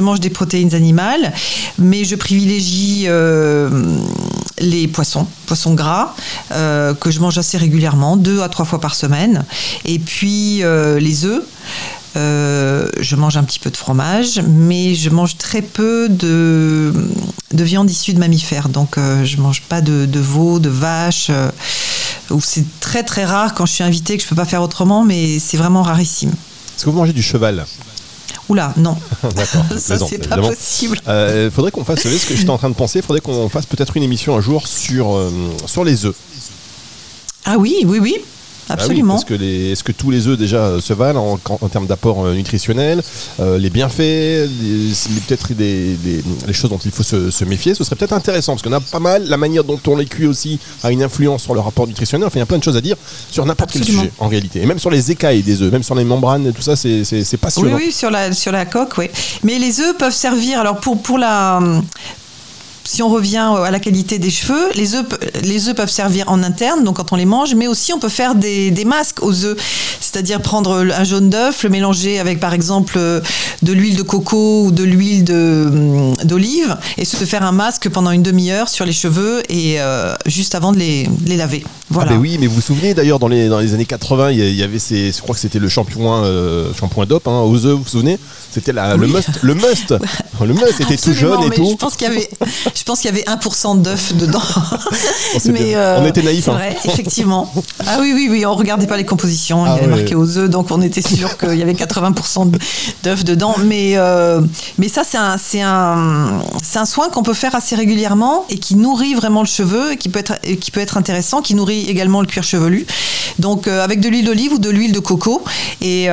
mange 0.00 0.20
des, 0.20 0.30
protéines 0.30 0.74
animales, 0.74 1.32
mais 1.78 2.04
je 2.04 2.16
privilégie 2.16 3.04
euh, 3.06 3.70
les 4.58 4.88
poissons, 4.88 5.26
poissons 5.46 5.74
gras, 5.74 6.14
euh, 6.52 6.94
que 6.94 7.10
je 7.10 7.20
mange 7.20 7.38
assez 7.38 7.56
régulièrement, 7.56 8.16
deux 8.16 8.42
à 8.42 8.48
trois 8.48 8.64
fois 8.64 8.80
par 8.80 8.94
semaine, 8.94 9.44
et 9.84 9.98
puis 9.98 10.62
euh, 10.62 10.98
les 11.00 11.24
œufs. 11.24 11.42
je 12.14 13.16
mange 13.16 13.36
un 13.36 13.44
petit 13.44 13.60
peu 13.60 13.70
de 13.70 13.76
fromage, 13.76 14.42
mais 14.46 14.94
je 14.94 15.08
mange 15.10 15.38
très 15.38 15.62
peu 15.62 16.08
de, 16.08 16.92
de 17.52 17.64
viande 17.64 17.90
issue 17.90 18.12
de 18.12 18.18
mammifères. 18.18 18.68
Donc, 18.68 18.96
je 18.96 19.36
mange 19.36 19.62
pas 19.62 19.80
de 19.80 20.20
veau, 20.20 20.58
de 20.58 20.68
vache 20.68 21.30
où 22.30 22.40
c'est 22.40 22.64
très 22.80 23.02
très 23.02 23.24
rare 23.24 23.54
quand 23.54 23.66
je 23.66 23.72
suis 23.72 23.84
invitée 23.84 24.16
que 24.16 24.22
je 24.22 24.28
peux 24.28 24.36
pas 24.36 24.44
faire 24.44 24.62
autrement, 24.62 25.04
mais 25.04 25.38
c'est 25.38 25.56
vraiment 25.56 25.82
rarissime. 25.82 26.30
Est-ce 26.30 26.84
que 26.84 26.90
vous 26.90 26.96
mangez 26.96 27.12
du 27.12 27.22
cheval? 27.22 27.66
Oula, 28.48 28.72
non. 28.76 28.96
Ça, 29.78 29.98
c'est 29.98 30.28
pas 30.28 30.36
possible. 30.36 31.00
Il 31.04 31.10
euh, 31.10 31.50
faudrait 31.50 31.70
qu'on 31.70 31.84
fasse, 31.84 31.98
vous 31.98 32.02
savez 32.04 32.18
ce 32.18 32.26
que 32.26 32.36
j'étais 32.36 32.50
en 32.50 32.58
train 32.58 32.70
de 32.70 32.74
penser, 32.74 33.00
il 33.00 33.04
faudrait 33.04 33.20
qu'on 33.20 33.48
fasse 33.48 33.66
peut-être 33.66 33.96
une 33.96 34.02
émission 34.02 34.36
un 34.36 34.40
jour 34.40 34.66
sur, 34.66 35.16
euh, 35.16 35.30
sur 35.66 35.84
les 35.84 36.06
œufs. 36.06 36.16
Ah 37.44 37.56
oui, 37.58 37.82
oui, 37.84 37.98
oui. 37.98 38.16
Ah 38.68 38.74
Absolument. 38.74 39.14
parce 39.14 39.24
que 39.24 39.34
les, 39.34 39.72
est-ce 39.72 39.82
que 39.82 39.92
tous 39.92 40.10
les 40.10 40.26
œufs 40.26 40.38
déjà 40.38 40.58
euh, 40.58 40.80
se 40.80 40.92
valent 40.92 41.38
en, 41.48 41.68
termes 41.68 41.86
d'apport 41.86 42.26
euh, 42.26 42.34
nutritionnel, 42.34 43.02
euh, 43.40 43.58
les 43.58 43.70
bienfaits, 43.70 44.48
peut-être 45.26 45.54
des, 45.54 45.96
les 46.46 46.52
choses 46.52 46.70
dont 46.70 46.80
il 46.84 46.90
faut 46.90 47.02
se, 47.02 47.44
méfier, 47.44 47.74
ce 47.74 47.84
serait 47.84 47.96
peut-être 47.96 48.12
intéressant 48.12 48.52
parce 48.52 48.62
qu'on 48.62 48.72
a 48.72 48.80
pas 48.80 49.00
mal, 49.00 49.24
la 49.26 49.36
manière 49.36 49.64
dont 49.64 49.80
on 49.86 49.96
les 49.96 50.06
cuit 50.06 50.26
aussi 50.26 50.58
a 50.82 50.90
une 50.90 51.02
influence 51.02 51.42
sur 51.42 51.54
le 51.54 51.60
rapport 51.60 51.86
nutritionnel. 51.86 52.26
Enfin, 52.26 52.36
il 52.36 52.40
y 52.40 52.42
a 52.42 52.46
plein 52.46 52.58
de 52.58 52.64
choses 52.64 52.76
à 52.76 52.80
dire 52.80 52.96
sur 53.30 53.46
n'importe 53.46 53.72
quel 53.72 53.84
sujet 53.84 54.12
en 54.18 54.28
réalité, 54.28 54.62
et 54.62 54.66
même 54.66 54.78
sur 54.78 54.90
les 54.90 55.10
écailles 55.10 55.42
des 55.42 55.62
œufs, 55.62 55.72
même 55.72 55.82
sur 55.82 55.94
les 55.94 56.04
membranes 56.04 56.46
et 56.46 56.52
tout 56.52 56.62
ça, 56.62 56.76
c'est, 56.76 57.04
c'est, 57.04 57.36
passionnant. 57.36 57.76
Oui, 57.76 57.84
oui, 57.86 57.92
sur 57.92 58.10
la 58.10 58.32
sur 58.32 58.52
la 58.52 58.66
coque, 58.66 58.98
oui. 58.98 59.08
Mais 59.44 59.58
les 59.58 59.80
œufs 59.80 59.96
peuvent 59.96 60.14
servir 60.14 60.60
alors 60.60 60.80
pour 60.80 61.00
pour 61.02 61.18
la 61.18 61.60
si 62.88 63.02
on 63.02 63.10
revient 63.10 63.52
à 63.64 63.70
la 63.70 63.80
qualité 63.80 64.18
des 64.18 64.30
cheveux, 64.30 64.70
les 64.74 64.94
œufs, 64.94 65.04
les 65.42 65.68
œufs 65.68 65.76
peuvent 65.76 65.90
servir 65.90 66.24
en 66.28 66.42
interne, 66.42 66.84
donc 66.84 66.96
quand 66.96 67.12
on 67.12 67.16
les 67.16 67.26
mange, 67.26 67.54
mais 67.54 67.66
aussi 67.66 67.92
on 67.92 67.98
peut 67.98 68.08
faire 68.08 68.34
des, 68.34 68.72
masques 68.86 69.22
aux 69.22 69.44
œufs. 69.44 69.58
C'est-à-dire 70.00 70.40
prendre 70.40 70.86
un 70.90 71.04
jaune 71.04 71.28
d'œuf, 71.28 71.64
le 71.64 71.68
mélanger 71.68 72.18
avec 72.18 72.40
par 72.40 72.54
exemple 72.54 72.98
de 73.62 73.72
l'huile 73.72 73.96
de 73.96 74.02
coco 74.02 74.64
ou 74.64 74.70
de 74.70 74.84
l'huile 74.84 75.30
hum, 75.30 76.14
d'olive 76.24 76.78
et 76.96 77.04
se 77.04 77.24
faire 77.26 77.42
un 77.42 77.52
masque 77.52 77.90
pendant 77.90 78.10
une 78.10 78.22
demi-heure 78.22 78.70
sur 78.70 78.86
les 78.86 78.92
cheveux 78.92 79.42
et 79.50 79.80
euh, 79.80 80.14
juste 80.24 80.54
avant 80.54 80.72
de 80.72 80.78
les, 80.78 81.06
laver. 81.36 81.64
Voilà. 81.90 82.12
Ah 82.12 82.14
ben 82.14 82.20
oui, 82.20 82.38
mais 82.40 82.46
vous 82.46 82.54
vous 82.54 82.60
souvenez 82.62 82.94
d'ailleurs 82.94 83.18
dans 83.18 83.28
les, 83.28 83.48
dans 83.48 83.60
les 83.60 83.74
années 83.74 83.84
80, 83.84 84.30
il 84.30 84.54
y 84.54 84.62
avait 84.62 84.78
ces, 84.78 85.12
je 85.12 85.20
crois 85.20 85.34
que 85.34 85.40
c'était 85.40 85.58
le 85.58 85.68
shampoing, 85.68 86.24
euh, 86.24 86.72
shampoing 86.72 87.04
d'op 87.04 87.28
hein, 87.28 87.40
aux 87.40 87.66
œufs, 87.66 87.74
vous 87.74 87.82
vous 87.82 87.88
souvenez? 87.88 88.18
C'était 88.50 88.72
le 88.72 89.06
must, 89.06 89.28
le 89.42 89.54
must, 89.54 89.94
le 90.40 90.54
must, 90.54 90.80
était 90.80 90.96
tout 90.96 91.12
jaune 91.12 91.44
et 91.44 91.50
tout. 91.50 91.68
Je 91.70 91.76
pense 91.76 91.96
qu'il 91.96 92.08
y 92.08 92.10
avait, 92.10 92.28
je 92.78 92.84
pense 92.84 93.00
qu'il 93.00 93.10
y 93.10 93.12
avait 93.12 93.24
1% 93.24 93.82
d'œufs 93.82 94.14
dedans. 94.14 94.40
mais 95.46 95.74
euh, 95.74 95.98
on 96.00 96.06
était 96.06 96.22
naïfs. 96.22 96.48
Hein. 96.48 96.52
Vrai, 96.52 96.76
effectivement. 96.84 97.52
Ah 97.84 97.96
oui, 98.00 98.12
oui, 98.14 98.28
oui, 98.30 98.46
on 98.46 98.54
regardait 98.54 98.86
pas 98.86 98.96
les 98.96 99.04
compositions. 99.04 99.66
il 99.66 99.68
y 99.68 99.72
ah 99.72 99.74
avait 99.74 99.86
marqué 99.88 100.14
aux 100.14 100.38
œufs, 100.38 100.48
donc 100.48 100.70
on 100.70 100.80
était 100.80 101.02
sûr 101.02 101.36
qu'il 101.36 101.56
y 101.56 101.62
avait 101.62 101.72
80% 101.72 102.52
d'œufs 103.02 103.24
dedans. 103.24 103.56
Mais, 103.64 103.94
euh, 103.96 104.40
mais 104.78 104.88
ça, 104.88 105.02
c'est 105.04 105.18
un, 105.18 105.36
c'est 105.38 105.60
un, 105.60 106.40
un 106.76 106.86
soin 106.86 107.08
qu'on 107.08 107.24
peut 107.24 107.34
faire 107.34 107.56
assez 107.56 107.74
régulièrement 107.74 108.46
et 108.48 108.58
qui 108.58 108.76
nourrit 108.76 109.14
vraiment 109.14 109.40
le 109.40 109.48
cheveu 109.48 109.92
et 109.92 109.96
qui 109.96 110.08
peut 110.08 110.20
être, 110.20 110.40
qui 110.60 110.70
peut 110.70 110.80
être 110.80 110.96
intéressant, 110.96 111.42
qui 111.42 111.56
nourrit 111.56 111.86
également 111.88 112.20
le 112.20 112.28
cuir 112.28 112.44
chevelu. 112.44 112.86
Donc 113.40 113.66
euh, 113.66 113.82
avec 113.82 113.98
de 113.98 114.08
l'huile 114.08 114.26
d'olive 114.26 114.52
ou 114.52 114.58
de 114.58 114.70
l'huile 114.70 114.92
de 114.92 115.00
coco 115.00 115.42
et 115.80 116.08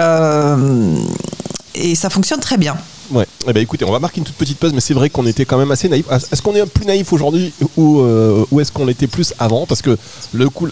et 1.75 1.93
ça 1.93 2.09
fonctionne 2.09 2.39
très 2.39 2.57
bien. 2.57 2.75
Ouais. 3.11 3.25
Eh 3.47 3.53
ben 3.53 3.61
écoutez, 3.61 3.85
on 3.85 3.91
va 3.91 3.99
marquer 3.99 4.19
une 4.19 4.25
toute 4.25 4.35
petite 4.35 4.57
pause, 4.57 4.73
mais 4.73 4.81
c'est 4.81 4.93
vrai 4.93 5.09
qu'on 5.09 5.25
était 5.25 5.45
quand 5.45 5.57
même 5.57 5.71
assez 5.71 5.89
naïf. 5.89 6.05
Est-ce 6.09 6.41
qu'on 6.41 6.55
est 6.55 6.65
plus 6.65 6.85
naïf 6.85 7.13
aujourd'hui 7.13 7.53
ou, 7.77 8.01
euh, 8.01 8.45
ou 8.51 8.59
est-ce 8.59 8.71
qu'on 8.71 8.85
l'était 8.85 9.07
plus 9.07 9.33
avant? 9.39 9.65
Parce 9.65 9.81
que 9.81 9.97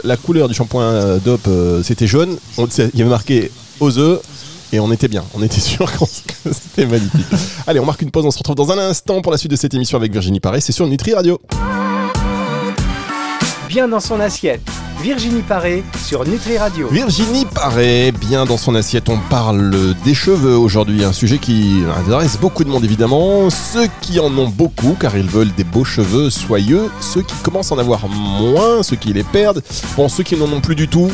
la 0.04 0.18
couleur 0.18 0.48
du 0.48 0.54
shampoing 0.54 0.84
euh, 0.84 1.20
DOP, 1.20 1.48
euh, 1.48 1.84
c'était 1.84 2.08
jaune. 2.08 2.38
Il 2.58 2.64
y 2.96 3.02
avait 3.02 3.10
marqué 3.10 3.52
aux. 3.80 3.92
Et 4.72 4.80
on 4.80 4.92
était 4.92 5.08
bien, 5.08 5.24
on 5.36 5.44
était 5.44 5.60
sûr 5.60 5.86
que 5.92 6.52
c'était 6.52 6.88
magnifique. 6.88 7.28
Allez, 7.68 7.80
on 7.80 7.86
marque 7.86 8.02
une 8.02 8.10
pause, 8.10 8.26
on 8.26 8.32
se 8.32 8.40
retrouve 8.40 8.56
dans 8.56 8.72
un 8.72 8.80
instant 8.80 9.22
pour 9.22 9.32
la 9.32 9.38
suite 9.38 9.52
de 9.52 9.56
cette 9.56 9.74
émission 9.76 9.98
avec 9.98 10.12
Virginie 10.12 10.40
Paré. 10.40 10.62
C'est 10.62 10.72
sur 10.72 10.88
Nutri 10.88 11.14
Radio. 11.14 11.40
Bien 13.74 13.88
dans 13.88 14.00
son 14.00 14.20
assiette 14.20 14.62
Virginie 15.02 15.42
Paré 15.42 15.84
sur 16.06 16.28
Nutri 16.28 16.60
Radio. 16.60 16.90
Virginie 16.90 17.46
Paré, 17.46 18.12
bien 18.12 18.46
dans 18.46 18.58
son 18.58 18.76
assiette, 18.76 19.10
on 19.10 19.18
parle 19.32 19.96
des 20.06 20.14
cheveux 20.14 20.56
aujourd'hui, 20.56 21.04
un 21.04 21.12
sujet 21.12 21.40
qui 21.40 21.82
intéresse 21.98 22.38
beaucoup 22.38 22.64
de 22.64 22.70
monde 22.70 22.84
évidemment, 22.84 23.50
ceux 23.50 23.88
qui 24.02 24.20
en 24.20 24.28
ont 24.38 24.48
beaucoup 24.48 24.96
car 25.00 25.18
ils 25.18 25.26
veulent 25.26 25.52
des 25.56 25.64
beaux 25.64 25.86
cheveux 25.86 26.30
soyeux, 26.30 26.92
ceux 27.02 27.24
qui 27.24 27.34
commencent 27.42 27.72
à 27.72 27.76
en 27.76 27.80
avoir 27.80 28.08
moins, 28.08 28.84
ceux 28.84 28.96
qui 28.96 29.12
les 29.12 29.24
perdent, 29.24 29.64
bon 29.98 30.08
ceux 30.08 30.22
qui 30.22 30.36
n'en 30.36 30.52
ont 30.54 30.62
plus 30.62 30.76
du 30.76 30.88
tout, 30.88 31.10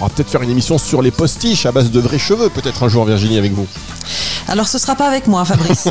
on 0.00 0.04
va 0.04 0.10
peut-être 0.10 0.30
faire 0.30 0.42
une 0.42 0.50
émission 0.50 0.78
sur 0.78 1.02
les 1.02 1.12
postiches 1.12 1.64
à 1.64 1.70
base 1.70 1.92
de 1.92 2.00
vrais 2.00 2.18
cheveux 2.18 2.48
peut-être 2.48 2.82
un 2.82 2.88
jour 2.88 3.04
Virginie 3.04 3.38
avec 3.38 3.52
vous. 3.52 3.68
Alors 4.48 4.66
ce 4.66 4.78
sera 4.78 4.96
pas 4.96 5.06
avec 5.06 5.26
moi, 5.26 5.44
Fabrice. 5.44 5.88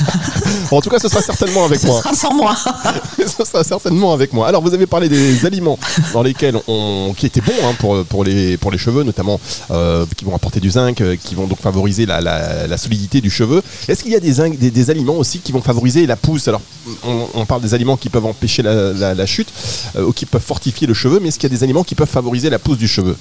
en 0.70 0.80
tout 0.80 0.90
cas, 0.90 0.98
ce 0.98 1.08
sera 1.08 1.22
certainement 1.22 1.64
avec 1.64 1.82
moi. 1.84 1.96
Ce 1.96 2.02
sera 2.02 2.14
sans 2.14 2.34
moi. 2.34 2.54
ce 3.18 3.44
sera 3.44 3.64
certainement 3.64 4.12
avec 4.12 4.32
moi. 4.32 4.48
Alors, 4.48 4.62
vous 4.62 4.74
avez 4.74 4.86
parlé 4.86 5.08
des 5.08 5.46
aliments 5.46 5.78
dans 6.12 6.22
lesquels 6.22 6.58
on, 6.68 7.14
qui 7.16 7.26
étaient 7.26 7.40
bons 7.40 7.52
hein, 7.64 7.74
pour, 7.78 8.04
pour, 8.04 8.24
les, 8.24 8.56
pour 8.56 8.70
les 8.70 8.78
cheveux, 8.78 9.02
notamment 9.02 9.40
euh, 9.70 10.04
qui 10.16 10.24
vont 10.24 10.34
apporter 10.34 10.60
du 10.60 10.70
zinc, 10.70 11.00
euh, 11.00 11.16
qui 11.16 11.34
vont 11.34 11.46
donc 11.46 11.60
favoriser 11.60 12.06
la, 12.06 12.76
solidité 12.76 13.20
du 13.20 13.30
cheveu. 13.30 13.62
Est-ce 13.88 14.02
qu'il 14.02 14.12
y 14.12 14.16
a 14.16 14.20
des, 14.20 14.70
des, 14.70 14.90
aliments 14.90 15.14
aussi 15.14 15.38
qui 15.38 15.52
vont 15.52 15.62
favoriser 15.62 16.06
la 16.06 16.16
pousse? 16.16 16.48
Alors, 16.48 16.60
on, 17.04 17.46
parle 17.46 17.62
des 17.62 17.74
aliments 17.74 17.96
qui 17.96 18.10
peuvent 18.10 18.26
empêcher 18.26 18.62
la, 18.62 19.26
chute 19.26 19.48
euh, 19.96 20.06
ou 20.06 20.12
qui 20.12 20.26
peuvent 20.26 20.42
fortifier 20.42 20.86
le 20.86 20.94
cheveu, 20.94 21.20
mais 21.20 21.28
est-ce 21.28 21.38
qu'il 21.38 21.50
y 21.50 21.54
a 21.54 21.56
des 21.56 21.64
aliments 21.64 21.84
qui 21.84 21.94
peuvent 21.94 22.08
favoriser 22.08 22.50
la 22.50 22.58
pousse 22.58 22.78
du 22.78 22.88
cheveu? 22.88 23.16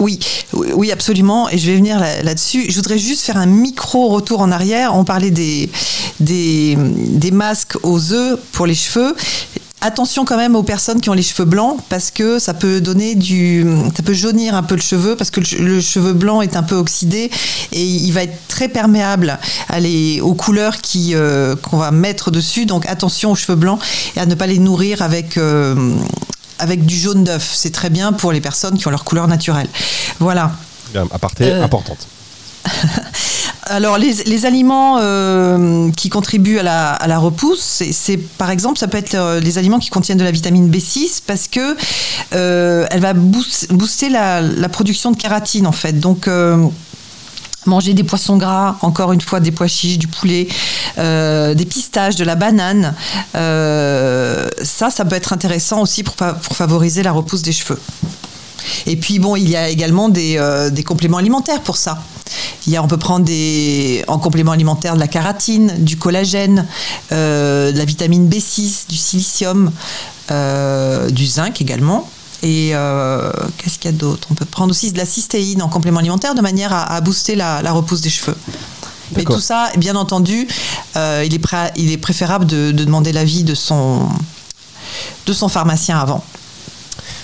Oui, 0.00 0.18
oui, 0.52 0.90
absolument. 0.90 1.48
Et 1.50 1.58
je 1.58 1.70
vais 1.70 1.76
venir 1.76 2.00
là-dessus. 2.00 2.66
je 2.68 2.74
voudrais 2.76 2.98
juste 2.98 3.22
faire 3.22 3.36
un 3.36 3.46
micro 3.46 4.08
retour 4.08 4.40
en 4.40 4.50
arrière. 4.50 4.96
On 4.96 5.04
parlait 5.04 5.30
des, 5.30 5.70
des, 6.18 6.76
des 6.76 7.30
masques 7.30 7.76
aux 7.82 8.12
œufs 8.12 8.38
pour 8.52 8.66
les 8.66 8.74
cheveux. 8.74 9.14
Attention 9.82 10.26
quand 10.26 10.36
même 10.36 10.56
aux 10.56 10.62
personnes 10.62 11.00
qui 11.00 11.08
ont 11.08 11.14
les 11.14 11.22
cheveux 11.22 11.46
blancs 11.46 11.78
parce 11.88 12.10
que 12.10 12.38
ça 12.38 12.52
peut 12.52 12.82
donner 12.82 13.14
du, 13.14 13.64
ça 13.96 14.02
peut 14.02 14.12
jaunir 14.12 14.54
un 14.54 14.62
peu 14.62 14.74
le 14.74 14.82
cheveu 14.82 15.16
parce 15.16 15.30
que 15.30 15.40
le, 15.58 15.80
cheveu 15.80 16.12
blanc 16.12 16.42
est 16.42 16.54
un 16.54 16.62
peu 16.62 16.74
oxydé 16.74 17.30
et 17.72 17.82
il 17.82 18.12
va 18.12 18.24
être 18.24 18.36
très 18.46 18.68
perméable 18.68 19.38
à 19.70 19.80
les, 19.80 20.20
aux 20.20 20.34
couleurs 20.34 20.82
qui 20.82 21.14
euh, 21.14 21.56
qu'on 21.56 21.78
va 21.78 21.92
mettre 21.92 22.30
dessus. 22.30 22.66
Donc 22.66 22.86
attention 22.88 23.32
aux 23.32 23.36
cheveux 23.36 23.56
blancs 23.56 23.80
et 24.16 24.20
à 24.20 24.26
ne 24.26 24.34
pas 24.34 24.46
les 24.46 24.58
nourrir 24.58 25.00
avec 25.00 25.38
euh, 25.38 25.94
avec 26.60 26.86
du 26.86 26.96
jaune 26.96 27.24
d'œuf. 27.24 27.52
C'est 27.54 27.72
très 27.72 27.90
bien 27.90 28.12
pour 28.12 28.32
les 28.32 28.40
personnes 28.40 28.78
qui 28.78 28.86
ont 28.86 28.90
leur 28.90 29.04
couleur 29.04 29.26
naturelle. 29.28 29.68
Voilà. 30.18 30.52
À 30.94 31.18
partir 31.18 31.46
euh, 31.46 31.62
importante. 31.62 32.06
Alors 33.64 33.98
les, 33.98 34.46
aliments 34.46 34.98
euh, 34.98 35.90
qui 35.92 36.08
contribuent 36.08 36.58
à 36.58 37.06
la, 37.06 37.18
repousse, 37.18 37.82
c'est 37.92 38.16
par 38.16 38.50
exemple 38.50 38.78
ça 38.78 38.88
peut 38.88 38.98
être 38.98 39.14
euh, 39.14 39.38
les 39.40 39.58
aliments 39.58 39.78
qui 39.78 39.90
contiennent 39.90 40.18
de 40.18 40.24
la 40.24 40.32
vitamine 40.32 40.68
B6 40.70 41.20
parce 41.26 41.46
que 41.46 41.76
elle 42.32 43.00
va 43.00 43.12
booster 43.14 44.08
la, 44.08 44.40
la, 44.40 44.68
production 44.68 45.12
de 45.12 45.16
kératine 45.16 45.66
en 45.66 45.72
fait. 45.72 46.00
Donc 46.00 46.28
manger 47.70 47.94
des 47.94 48.04
poissons 48.04 48.36
gras, 48.36 48.76
encore 48.82 49.12
une 49.12 49.20
fois 49.20 49.40
des 49.40 49.52
pois 49.52 49.68
chiches, 49.68 49.98
du 49.98 50.08
poulet, 50.08 50.48
euh, 50.98 51.54
des 51.54 51.64
pistaches, 51.64 52.16
de 52.16 52.24
la 52.24 52.34
banane. 52.34 52.94
Euh, 53.34 54.48
ça, 54.62 54.90
ça 54.90 55.04
peut 55.06 55.16
être 55.16 55.32
intéressant 55.32 55.80
aussi 55.80 56.02
pour, 56.02 56.14
favoriser 56.52 57.02
la 57.02 57.12
repousse 57.12 57.42
des 57.42 57.52
cheveux. 57.52 57.80
Et 58.86 58.96
puis 58.96 59.18
bon, 59.18 59.36
il 59.36 59.48
y 59.48 59.56
a 59.56 59.68
également 59.68 60.08
des, 60.08 60.36
euh, 60.36 60.68
des 60.68 60.82
compléments 60.82 61.16
alimentaires 61.16 61.62
pour 61.62 61.76
ça. 61.76 62.02
Il 62.66 62.72
y 62.72 62.76
a, 62.76 62.82
on 62.82 62.88
peut 62.88 62.98
prendre 62.98 63.24
des, 63.24 64.04
en 64.06 64.18
complément 64.18 64.52
alimentaire 64.52 64.94
de 64.94 65.00
la 65.00 65.08
kératine, 65.08 65.72
du 65.78 65.96
collagène, 65.96 66.66
de 67.10 67.76
la 67.76 67.84
vitamine 67.84 68.28
B6, 68.28 68.88
du 68.88 68.96
silicium, 68.96 69.70
du 71.10 71.26
zinc 71.26 71.60
également. 71.60 72.08
Et 72.42 72.70
euh, 72.72 73.30
qu'est-ce 73.58 73.78
qu'il 73.78 73.90
y 73.90 73.94
a 73.94 73.96
d'autre? 73.96 74.28
On 74.30 74.34
peut 74.34 74.44
prendre 74.44 74.70
aussi 74.70 74.92
de 74.92 74.98
la 74.98 75.04
cystéine 75.04 75.62
en 75.62 75.68
complément 75.68 76.00
alimentaire 76.00 76.34
de 76.34 76.40
manière 76.40 76.72
à, 76.72 77.00
booster 77.00 77.34
la, 77.34 77.60
repousse 77.72 78.00
des 78.00 78.10
cheveux. 78.10 78.36
Mais 79.16 79.24
tout 79.24 79.40
ça, 79.40 79.70
bien 79.76 79.96
entendu, 79.96 80.46
euh, 80.96 81.24
il, 81.26 81.34
est 81.34 81.40
il 81.76 81.90
est 81.90 81.98
préférable 81.98 82.46
de, 82.46 82.70
de 82.70 82.84
demander 82.84 83.12
l'avis 83.12 83.42
de 83.42 83.54
son, 83.54 84.08
de 85.26 85.32
son 85.32 85.48
pharmacien 85.48 85.98
avant. 85.98 86.24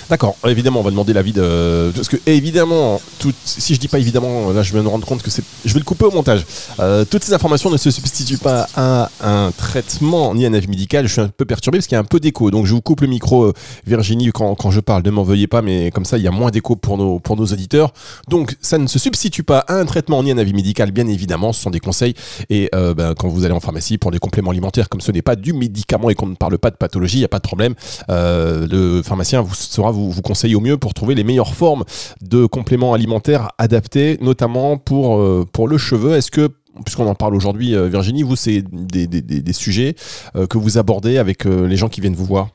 D'accord, 0.09 0.37
évidemment, 0.47 0.79
on 0.79 0.83
va 0.83 0.91
demander 0.91 1.11
l'avis 1.11 1.33
de. 1.33 1.91
Parce 1.93 2.07
que, 2.07 2.15
évidemment, 2.27 3.01
tout... 3.19 3.33
si 3.43 3.75
je 3.75 3.79
dis 3.79 3.89
pas 3.89 3.99
évidemment, 3.99 4.51
là 4.51 4.63
je 4.63 4.71
vais 4.71 4.81
me 4.81 4.87
rendre 4.87 5.05
compte 5.05 5.21
que 5.21 5.29
c'est. 5.29 5.43
Je 5.65 5.73
vais 5.73 5.79
le 5.79 5.85
couper 5.85 6.05
au 6.05 6.11
montage. 6.11 6.45
Euh, 6.79 7.03
toutes 7.03 7.25
ces 7.25 7.33
informations 7.33 7.69
ne 7.69 7.75
se 7.75 7.91
substituent 7.91 8.37
pas 8.37 8.67
à 8.77 9.09
un 9.21 9.51
traitement 9.51 10.33
ni 10.33 10.45
à 10.45 10.49
un 10.49 10.53
avis 10.53 10.69
médical. 10.69 11.07
Je 11.07 11.11
suis 11.11 11.21
un 11.21 11.27
peu 11.27 11.43
perturbé 11.43 11.79
parce 11.79 11.87
qu'il 11.87 11.95
y 11.95 11.97
a 11.97 11.99
un 11.99 12.05
peu 12.05 12.21
d'écho. 12.21 12.51
Donc 12.51 12.65
je 12.65 12.73
vous 12.73 12.81
coupe 12.81 13.01
le 13.01 13.07
micro, 13.07 13.45
euh, 13.45 13.53
Virginie, 13.85 14.31
quand, 14.31 14.55
quand 14.55 14.71
je 14.71 14.79
parle. 14.79 15.03
Ne 15.03 15.11
m'en 15.11 15.23
veuillez 15.23 15.47
pas, 15.47 15.61
mais 15.61 15.91
comme 15.91 16.05
ça, 16.05 16.17
il 16.17 16.23
y 16.23 16.27
a 16.27 16.31
moins 16.31 16.51
d'écho 16.51 16.77
pour 16.77 16.97
nos, 16.97 17.19
pour 17.19 17.35
nos 17.35 17.45
auditeurs. 17.45 17.91
Donc 18.29 18.55
ça 18.61 18.77
ne 18.77 18.87
se 18.87 18.99
substitue 18.99 19.43
pas 19.43 19.59
à 19.67 19.73
un 19.73 19.85
traitement 19.85 20.23
ni 20.23 20.31
à 20.31 20.35
un 20.35 20.37
avis 20.37 20.53
médical, 20.53 20.91
bien 20.91 21.07
évidemment. 21.07 21.51
Ce 21.51 21.61
sont 21.61 21.69
des 21.69 21.81
conseils. 21.81 22.13
Et 22.49 22.69
euh, 22.73 22.93
ben, 22.93 23.13
quand 23.13 23.27
vous 23.27 23.43
allez 23.43 23.53
en 23.53 23.59
pharmacie 23.59 23.97
pour 23.97 24.11
des 24.11 24.19
compléments 24.19 24.51
alimentaires, 24.51 24.87
comme 24.87 25.01
ce 25.01 25.11
n'est 25.11 25.21
pas 25.21 25.35
du 25.35 25.51
médicament 25.51 26.09
et 26.09 26.15
qu'on 26.15 26.27
ne 26.27 26.35
parle 26.35 26.57
pas 26.57 26.71
de 26.71 26.77
pathologie, 26.77 27.17
il 27.17 27.21
n'y 27.21 27.25
a 27.25 27.29
pas 27.29 27.39
de 27.39 27.43
problème. 27.43 27.75
le 28.07 29.01
pharmacien 29.03 29.41
vous 29.41 29.53
saura 29.53 29.91
vous, 29.91 29.96
vous 29.97 30.21
conseille 30.21 30.55
au 30.55 30.59
mieux 30.59 30.77
pour 30.77 30.93
trouver 30.93 31.15
les 31.15 31.23
meilleures 31.23 31.53
formes 31.53 31.83
de 32.21 32.45
compléments 32.45 32.93
alimentaires 32.93 33.49
adaptés, 33.57 34.17
notamment 34.21 34.77
pour, 34.77 35.17
euh, 35.17 35.45
pour 35.51 35.67
le 35.67 35.77
cheveu. 35.77 36.15
Est-ce 36.15 36.31
que 36.31 36.49
puisqu'on 36.85 37.07
en 37.07 37.15
parle 37.15 37.33
aujourd'hui, 37.33 37.75
euh, 37.75 37.87
Virginie, 37.87 38.21
vous, 38.21 38.35
c'est 38.35 38.63
des, 38.71 39.07
des, 39.07 39.21
des, 39.21 39.53
sujets 39.53 39.95
euh, 40.35 40.45
que 40.45 40.59
vous 40.59 40.77
abordez 40.77 41.17
avec 41.17 41.45
les 41.45 41.75
gens 41.75 41.89
qui 41.89 42.01
viennent 42.01 42.15
vous 42.15 42.25
voir? 42.25 42.49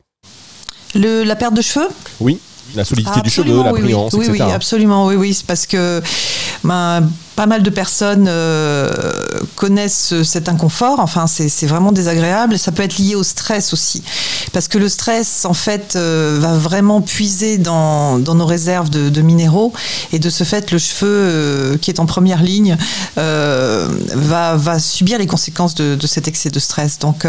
Le, 0.94 1.24
La 1.24 1.34
perte 1.34 1.54
de 1.54 1.62
cheveux? 1.62 1.88
Oui, 2.20 2.38
la 2.74 2.84
solidité 2.84 3.20
du 3.20 3.30
cheveu, 3.30 3.62
la 3.62 3.72
brillance, 3.72 4.12
oui, 4.14 4.26
etc. 4.26 4.44
Oui, 4.46 4.52
absolument, 4.52 5.06
oui, 5.06 5.16
oui, 5.16 5.38
parce 5.46 5.66
que 5.66 6.02
ben, 6.64 7.08
pas 7.34 7.46
mal 7.46 7.62
de 7.62 7.70
personnes 7.70 8.26
euh, 8.28 8.90
connaissent 9.56 10.22
cet 10.22 10.48
inconfort. 10.48 11.00
Enfin, 11.00 11.26
c'est 11.26 11.66
vraiment 11.66 11.92
désagréable. 11.92 12.58
Ça 12.58 12.72
peut 12.72 12.82
être 12.82 12.98
lié 12.98 13.14
au 13.14 13.22
stress 13.22 13.72
aussi, 13.72 14.02
parce 14.52 14.68
que 14.68 14.78
le 14.78 14.88
stress, 14.88 15.44
en 15.44 15.54
fait, 15.54 15.94
euh, 15.96 16.38
va 16.40 16.52
vraiment 16.54 17.00
puiser 17.00 17.58
dans, 17.58 18.18
nos 18.18 18.46
réserves 18.46 18.90
de, 18.90 19.22
minéraux, 19.22 19.72
et 20.12 20.18
de 20.18 20.30
ce 20.30 20.44
fait, 20.44 20.70
le 20.70 20.78
cheveu 20.78 21.08
euh, 21.08 21.78
qui 21.78 21.90
est 21.90 22.00
en 22.00 22.06
première 22.06 22.42
ligne 22.42 22.76
va, 23.16 24.56
va, 24.56 24.78
subir 24.78 25.18
les 25.18 25.26
conséquences 25.26 25.74
de, 25.74 25.94
de, 25.94 26.06
cet 26.06 26.28
excès 26.28 26.50
de 26.50 26.58
stress. 26.58 26.98
Donc, 26.98 27.26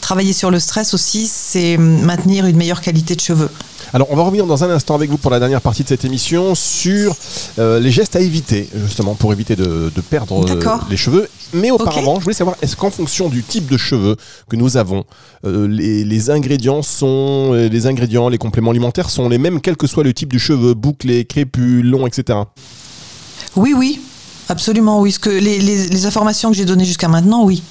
travailler 0.00 0.32
sur 0.32 0.50
le 0.50 0.60
stress 0.60 0.94
aussi, 0.94 1.30
c'est 1.32 1.76
maintenir 1.76 2.46
une 2.46 2.56
meilleure 2.56 2.80
qualité 2.80 3.14
de 3.14 3.20
cheveux. 3.20 3.50
Alors, 3.92 4.06
on 4.10 4.16
va 4.16 4.22
revenir 4.22 4.46
dans 4.46 4.62
un 4.62 4.70
instant 4.70 4.94
avec 4.94 5.10
vous 5.10 5.18
pour 5.18 5.32
la 5.32 5.40
dernière 5.40 5.60
partie 5.60 5.82
de 5.82 5.88
cette 5.88 6.04
émission 6.04 6.54
sur 6.54 7.16
euh, 7.58 7.80
les 7.80 7.90
gestes 7.90 8.14
à 8.14 8.20
éviter, 8.20 8.68
justement, 8.84 9.16
pour 9.16 9.32
éviter 9.32 9.56
de, 9.56 9.90
perdre 10.08 10.48
euh, 10.48 10.76
les 10.88 10.96
cheveux. 10.96 11.28
Mais 11.54 11.72
auparavant, 11.72 12.16
je 12.18 12.22
voulais 12.22 12.34
savoir, 12.34 12.56
est-ce 12.62 12.76
qu'en 12.76 12.90
fonction 12.90 13.28
du 13.28 13.42
type 13.42 13.66
de 13.66 13.76
cheveux 13.76 14.16
que 14.48 14.54
nous 14.54 14.76
avons, 14.76 15.04
euh, 15.44 15.66
les, 15.66 16.30
ingrédients 16.30 16.82
sont, 16.82 17.52
les 17.52 17.86
ingrédients, 17.86 18.28
les 18.28 18.38
compléments 18.38 18.70
alimentaires 18.70 19.10
sont 19.10 19.28
les 19.28 19.38
mêmes, 19.38 19.60
quel 19.60 19.76
que 19.76 19.88
soit 19.88 20.04
le 20.04 20.14
type 20.14 20.32
de 20.32 20.38
cheveux, 20.38 20.74
bouclé, 20.74 21.24
crépus, 21.24 21.82
long, 21.84 22.06
etc. 22.06 22.38
Oui, 23.56 23.74
oui, 23.76 24.00
absolument, 24.48 25.00
oui. 25.00 25.10
Ce 25.10 25.18
que 25.18 25.30
les 25.30 26.06
informations 26.06 26.50
que 26.50 26.56
j'ai 26.56 26.64
données 26.64 26.84
jusqu'à 26.84 27.08
maintenant, 27.08 27.44
oui. 27.44 27.62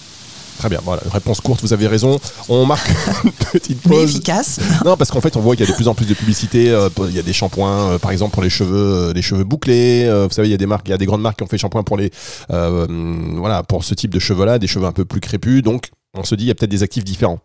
Très 0.60 0.68
bien, 0.68 0.82
voilà, 0.84 1.02
réponse 1.10 1.40
courte, 1.40 1.62
vous 1.62 1.72
avez 1.72 1.88
raison. 1.88 2.20
On 2.50 2.66
marque 2.66 2.90
une 3.24 3.32
petite 3.32 3.82
pause. 3.82 3.92
Mais 3.92 4.04
efficace. 4.04 4.60
Non, 4.86 4.98
parce 4.98 5.10
qu'en 5.10 5.22
fait, 5.22 5.38
on 5.38 5.40
voit 5.40 5.56
qu'il 5.56 5.66
y 5.66 5.70
a 5.70 5.72
de 5.72 5.76
plus 5.76 5.88
en 5.88 5.96
plus 5.96 6.06
de 6.06 6.14
publicité. 6.14 6.70
Euh, 6.70 6.90
il 7.08 7.16
y 7.16 7.20
a 7.20 7.22
des 7.22 7.32
shampoings, 7.32 7.92
euh, 7.92 7.98
par 7.98 8.12
exemple, 8.12 8.34
pour 8.34 8.44
les 8.44 8.50
cheveux, 8.50 9.10
euh, 9.10 9.14
les 9.14 9.22
cheveux 9.22 9.46
bouclés. 9.46 10.06
vous 10.10 10.34
savez, 10.34 10.50
il 10.50 10.52
y 10.52 10.54
a 10.54 10.58
des 10.58 10.66
marques, 10.66 10.86
il 10.90 10.92
y 10.92 10.94
a 10.94 10.98
des 10.98 11.06
grandes 11.06 11.22
marques 11.22 11.38
qui 11.38 11.44
ont 11.44 11.48
fait 11.48 11.58
shampoing 11.58 11.84
pour 11.84 11.96
les, 11.96 12.12
voilà, 12.50 13.64
pour 13.64 13.86
ce 13.86 13.94
type 13.94 14.14
de 14.14 14.20
cheveux-là, 14.20 14.60
des 14.60 14.68
cheveux 14.68 14.86
un 14.86 14.92
peu 14.92 15.06
plus 15.06 15.22
crépus. 15.22 15.64
Donc, 15.64 15.92
on 16.14 16.26
se 16.26 16.36
dit, 16.36 16.44
il 16.44 16.48
y 16.48 16.52
a 16.52 16.56
peut-être 16.56 16.72
des 16.72 16.84
actifs 16.84 17.06
différents. 17.06 17.40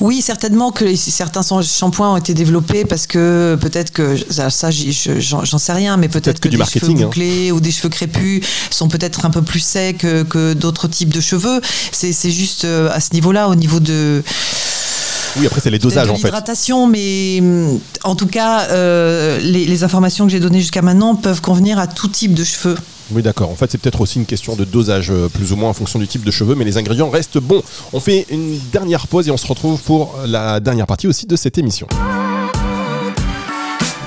Oui, 0.00 0.20
certainement 0.20 0.72
que 0.72 0.94
certains 0.96 1.42
shampoings 1.62 2.12
ont 2.12 2.16
été 2.16 2.34
développés 2.34 2.84
parce 2.84 3.06
que 3.06 3.56
peut-être 3.60 3.92
que 3.92 4.16
ça, 4.30 4.48
j'en 4.70 5.58
sais 5.58 5.72
rien, 5.72 5.96
mais 5.96 6.08
peut-être 6.08 6.40
que, 6.40 6.48
des 6.48 6.58
cheveux 6.64 6.90
hein. 6.90 7.04
bouclés 7.04 7.52
ou 7.52 7.60
des 7.60 7.70
cheveux 7.70 7.88
crépus 7.88 8.44
sont 8.70 8.88
peut-être 8.88 9.24
un 9.24 9.30
peu 9.30 9.42
plus 9.42 9.60
secs 9.60 9.98
que, 9.98 10.52
d'autres 10.52 10.88
types 10.88 11.12
de 11.12 11.20
cheveux. 11.20 11.60
C'est 11.92 12.30
juste 12.30 12.64
euh, 12.64 12.90
à 12.92 13.00
ce 13.00 13.12
niveau-là, 13.14 13.48
au 13.48 13.54
niveau 13.54 13.80
de 13.80 14.22
oui, 15.38 15.46
après 15.46 15.60
c'est 15.60 15.70
les 15.70 15.78
dosages 15.78 16.08
en 16.08 16.16
fait. 16.16 16.24
L'hydratation, 16.24 16.86
mais 16.86 17.40
mm, 17.42 17.78
en 18.04 18.14
tout 18.14 18.26
cas, 18.26 18.68
euh, 18.70 19.38
les, 19.40 19.84
informations 19.84 20.24
que 20.24 20.32
j'ai 20.32 20.40
données 20.40 20.60
jusqu'à 20.60 20.82
maintenant 20.82 21.14
peuvent 21.14 21.42
convenir 21.42 21.78
à 21.78 21.86
tout 21.86 22.08
type 22.08 22.34
de 22.34 22.44
cheveux. 22.44 22.76
Oui, 23.12 23.22
d'accord. 23.22 23.50
En 23.50 23.54
fait, 23.54 23.70
c'est 23.70 23.78
peut-être 23.78 24.00
aussi 24.00 24.18
une 24.18 24.26
question 24.26 24.56
de 24.56 24.64
dosage, 24.64 25.10
euh, 25.10 25.28
plus 25.28 25.52
ou 25.52 25.56
moins 25.56 25.70
en 25.70 25.74
fonction 25.74 25.98
du 25.98 26.08
type 26.08 26.24
de 26.24 26.30
cheveux, 26.30 26.54
mais 26.54 26.64
les 26.64 26.76
ingrédients 26.76 27.08
restent 27.08 27.38
bons. 27.38 27.62
On 27.92 28.00
fait 28.00 28.26
une 28.30 28.58
dernière 28.72 29.06
pause 29.06 29.28
et 29.28 29.30
on 29.30 29.36
se 29.36 29.46
retrouve 29.46 29.80
pour 29.82 30.16
la 30.26 30.60
dernière 30.60 30.86
partie 30.86 31.06
aussi 31.06 31.26
de 31.26 31.36
cette 31.36 31.58
émission. 31.58 31.86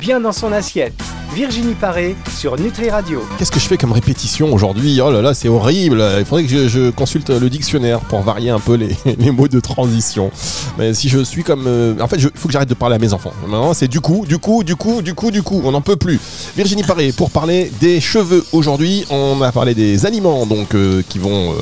Bien 0.02 0.20
dans 0.20 0.34
son 0.34 0.52
assiette. 0.52 1.02
Virginie 1.34 1.76
Paré 1.76 2.16
sur 2.36 2.60
Nutri 2.60 2.90
Radio. 2.90 3.22
Qu'est-ce 3.38 3.52
que 3.52 3.60
je 3.60 3.68
fais 3.68 3.78
comme 3.78 3.92
répétition 3.92 4.52
aujourd'hui? 4.52 5.00
Oh 5.00 5.12
là 5.12 5.22
là, 5.22 5.36
c'est 5.36 5.48
horrible. 5.48 6.04
Il 6.18 6.26
faudrait 6.26 6.44
que 6.44 6.68
je, 6.68 6.90
consulte 6.90 7.30
le 7.30 7.50
dictionnaire 7.50 8.00
pour 8.00 8.22
varier 8.22 8.50
un 8.50 8.60
peu 8.60 8.74
les, 9.06 9.32
mots 9.32 9.48
de 9.48 9.60
transition. 9.60 10.32
Mais 10.78 10.94
si 10.96 11.08
je 11.08 11.24
suis 11.24 11.44
comme... 11.44 11.68
Euh, 11.68 12.00
en 12.00 12.08
fait, 12.08 12.16
il 12.18 12.30
faut 12.34 12.48
que 12.48 12.52
j'arrête 12.52 12.70
de 12.70 12.74
parler 12.74 12.96
à 12.96 13.00
mes 13.00 13.14
enfants. 13.14 13.32
Maintenant, 13.44 13.74
c'est 13.76 13.88
du 13.88 14.02
coup, 14.02 14.26
du 14.28 14.40
coup, 14.40 14.64
du 14.64 14.76
coup, 14.76 15.02
du 15.04 15.14
coup, 15.14 15.30
du 15.30 15.44
coup. 15.44 15.62
On 15.64 15.72
n'en 15.72 15.82
peut 15.82 15.98
plus. 15.98 16.20
Virginie 16.58 16.84
Paré, 16.84 17.12
pour 17.12 17.30
parler 17.30 17.72
des 17.80 18.02
cheveux 18.02 18.44
aujourd'hui, 18.52 19.06
on 19.12 19.42
a 19.44 19.52
parlé 19.52 19.76
des 19.76 20.08
aliments 20.08 20.48
donc 20.48 20.74
euh, 20.74 21.04
qui 21.08 21.20
vont 21.20 21.52
euh, 21.52 21.56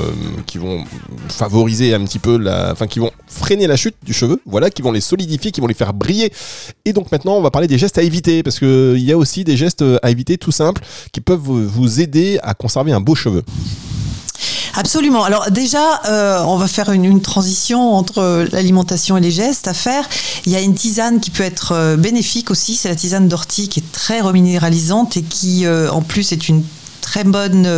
qui 0.46 0.56
vont 0.56 0.84
favoriser 1.28 1.94
un 1.94 2.04
petit 2.04 2.18
peu 2.18 2.38
la... 2.38 2.72
Enfin, 2.72 2.86
qui 2.86 3.00
vont 3.00 3.10
freiner 3.26 3.66
la 3.66 3.76
chute 3.76 3.96
du 4.02 4.14
cheveu. 4.14 4.40
Voilà, 4.46 4.70
qui 4.70 4.80
vont 4.80 4.92
les 4.92 5.02
solidifier, 5.02 5.50
qui 5.50 5.60
vont 5.60 5.66
les 5.66 5.74
faire 5.74 5.92
briller. 5.92 6.32
Et 6.86 6.94
donc 6.94 7.12
maintenant, 7.12 7.34
on 7.34 7.42
va 7.42 7.50
parler 7.50 7.68
des 7.68 7.76
gestes 7.76 7.98
à 7.98 8.02
éviter 8.02 8.42
parce 8.42 8.58
qu'il 8.58 9.04
y 9.04 9.12
a 9.12 9.18
aussi 9.18 9.44
des 9.44 9.57
gestes 9.58 9.84
à 10.02 10.10
éviter 10.10 10.38
tout 10.38 10.52
simple 10.52 10.82
qui 11.12 11.20
peuvent 11.20 11.40
vous 11.40 12.00
aider 12.00 12.38
à 12.42 12.54
conserver 12.54 12.92
un 12.92 13.00
beau 13.00 13.14
cheveu 13.14 13.44
Absolument. 14.78 15.24
Alors 15.24 15.50
déjà, 15.50 16.02
euh, 16.06 16.40
on 16.44 16.56
va 16.56 16.68
faire 16.68 16.92
une, 16.92 17.20
transition 17.20 17.94
entre 17.94 18.46
l'alimentation 18.52 19.16
et 19.16 19.20
les 19.20 19.32
gestes 19.32 19.66
à 19.66 19.74
faire. 19.74 20.08
Il 20.46 20.52
y 20.52 20.56
a 20.56 20.60
une 20.60 20.74
tisane 20.74 21.18
qui 21.18 21.30
peut 21.30 21.42
être 21.42 21.72
euh, 21.72 21.96
bénéfique 21.96 22.52
aussi, 22.52 22.76
c'est 22.76 22.88
la 22.88 22.94
tisane 22.94 23.26
d'ortie 23.26 23.68
qui 23.68 23.80
est 23.80 23.92
très 23.92 24.20
reminéralisante 24.20 25.16
et 25.16 25.22
qui 25.22 25.66
euh, 25.66 25.90
en 25.90 26.00
plus 26.00 26.30
est 26.30 26.48
une 26.48 26.62
très 27.00 27.24
bonne 27.24 27.68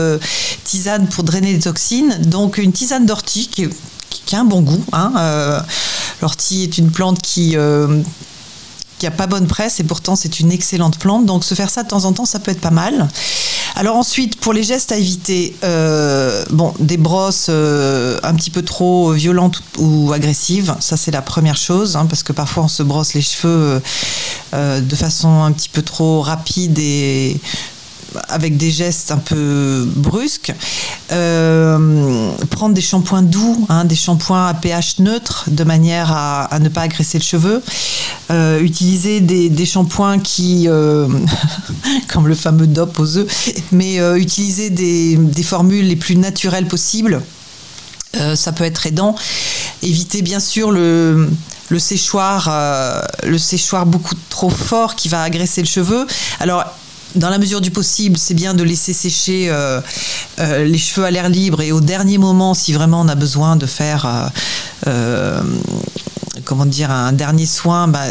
tisane 0.64 1.06
pour 1.06 1.24
drainer 1.24 1.54
les 1.54 1.60
toxines. 1.60 2.18
Donc 2.26 2.58
une 2.58 2.72
tisane 2.72 3.06
d'ortie 3.06 3.48
qui, 3.48 3.68
qui, 4.10 4.36
a 4.36 4.40
un 4.40 4.44
bon 4.44 4.60
goût. 4.60 4.84
Hein. 4.92 5.62
L'ortie 6.20 6.64
est 6.64 6.76
une 6.76 6.90
plante 6.90 7.22
qui 7.22 7.56
qui 9.00 9.06
a 9.06 9.10
pas 9.10 9.26
bonne 9.26 9.46
presse 9.46 9.80
et 9.80 9.84
pourtant 9.84 10.14
c'est 10.14 10.38
une 10.40 10.52
excellente 10.52 10.98
plante. 10.98 11.24
Donc 11.26 11.42
se 11.42 11.54
faire 11.54 11.70
ça 11.70 11.82
de 11.82 11.88
temps 11.88 12.04
en 12.04 12.12
temps, 12.12 12.26
ça 12.26 12.38
peut 12.38 12.52
être 12.52 12.60
pas 12.60 12.70
mal. 12.70 13.08
Alors 13.74 13.96
ensuite, 13.96 14.38
pour 14.38 14.52
les 14.52 14.62
gestes 14.62 14.92
à 14.92 14.96
éviter, 14.96 15.56
euh, 15.64 16.44
bon, 16.50 16.74
des 16.78 16.98
brosses 16.98 17.46
euh, 17.48 18.18
un 18.22 18.34
petit 18.34 18.50
peu 18.50 18.62
trop 18.62 19.12
violentes 19.12 19.62
ou 19.78 20.12
agressives, 20.12 20.76
ça 20.80 20.96
c'est 20.96 21.10
la 21.10 21.22
première 21.22 21.56
chose, 21.56 21.96
hein, 21.96 22.06
parce 22.06 22.22
que 22.22 22.32
parfois 22.32 22.64
on 22.64 22.68
se 22.68 22.82
brosse 22.82 23.14
les 23.14 23.22
cheveux 23.22 23.80
euh, 24.52 24.80
de 24.80 24.96
façon 24.96 25.42
un 25.42 25.52
petit 25.52 25.70
peu 25.70 25.82
trop 25.82 26.20
rapide 26.20 26.78
et 26.78 27.40
avec 28.28 28.56
des 28.56 28.70
gestes 28.70 29.10
un 29.10 29.18
peu 29.18 29.86
brusques. 29.96 30.52
Euh, 31.12 32.30
prendre 32.50 32.74
des 32.74 32.80
shampoings 32.80 33.22
doux, 33.22 33.66
hein, 33.68 33.84
des 33.84 33.94
shampoings 33.94 34.48
à 34.48 34.54
pH 34.54 34.98
neutre, 34.98 35.44
de 35.48 35.64
manière 35.64 36.12
à, 36.12 36.58
ne 36.60 36.68
pas 36.68 36.82
agresser 36.82 37.18
le 37.18 37.24
cheveu. 37.24 37.62
Euh, 38.30 38.60
utiliser 38.60 39.20
des, 39.20 39.66
shampoings 39.66 40.18
qui, 40.18 40.66
euh, 40.68 41.08
comme 42.08 42.28
le 42.28 42.34
fameux 42.34 42.66
DOP 42.66 42.98
aux 42.98 43.16
œufs, 43.18 43.52
mais 43.72 43.96
utiliser 44.18 44.70
des, 44.70 45.42
formules 45.42 45.86
les 45.86 45.96
plus 45.96 46.16
naturelles 46.16 46.68
possibles. 46.68 47.22
ça 48.34 48.52
peut 48.52 48.64
être 48.64 48.86
aidant. 48.86 49.14
Éviter 49.82 50.22
bien 50.22 50.40
sûr 50.40 50.70
le, 50.70 51.28
séchoir, 51.78 52.50
le 53.24 53.38
séchoir 53.38 53.86
beaucoup 53.86 54.14
trop 54.28 54.50
fort 54.50 54.94
qui 54.94 55.08
va 55.08 55.22
agresser 55.22 55.60
le 55.60 55.66
cheveu. 55.66 56.06
Alors 56.40 56.64
dans 57.14 57.30
la 57.30 57.38
mesure 57.38 57.60
du 57.60 57.70
possible, 57.70 58.16
c'est 58.16 58.34
bien 58.34 58.54
de 58.54 58.62
laisser 58.62 58.92
sécher 58.92 59.48
euh, 59.48 59.80
euh, 60.38 60.64
les 60.64 60.78
cheveux 60.78 61.04
à 61.04 61.10
l'air 61.10 61.28
libre 61.28 61.60
et 61.60 61.72
au 61.72 61.80
dernier 61.80 62.18
moment, 62.18 62.54
si 62.54 62.72
vraiment 62.72 63.00
on 63.00 63.08
a 63.08 63.14
besoin 63.14 63.56
de 63.56 63.66
faire, 63.66 64.30
euh, 64.86 65.40
comment 66.44 66.66
dire, 66.66 66.90
un 66.90 67.12
dernier 67.12 67.46
soin, 67.46 67.88
bah, 67.88 68.04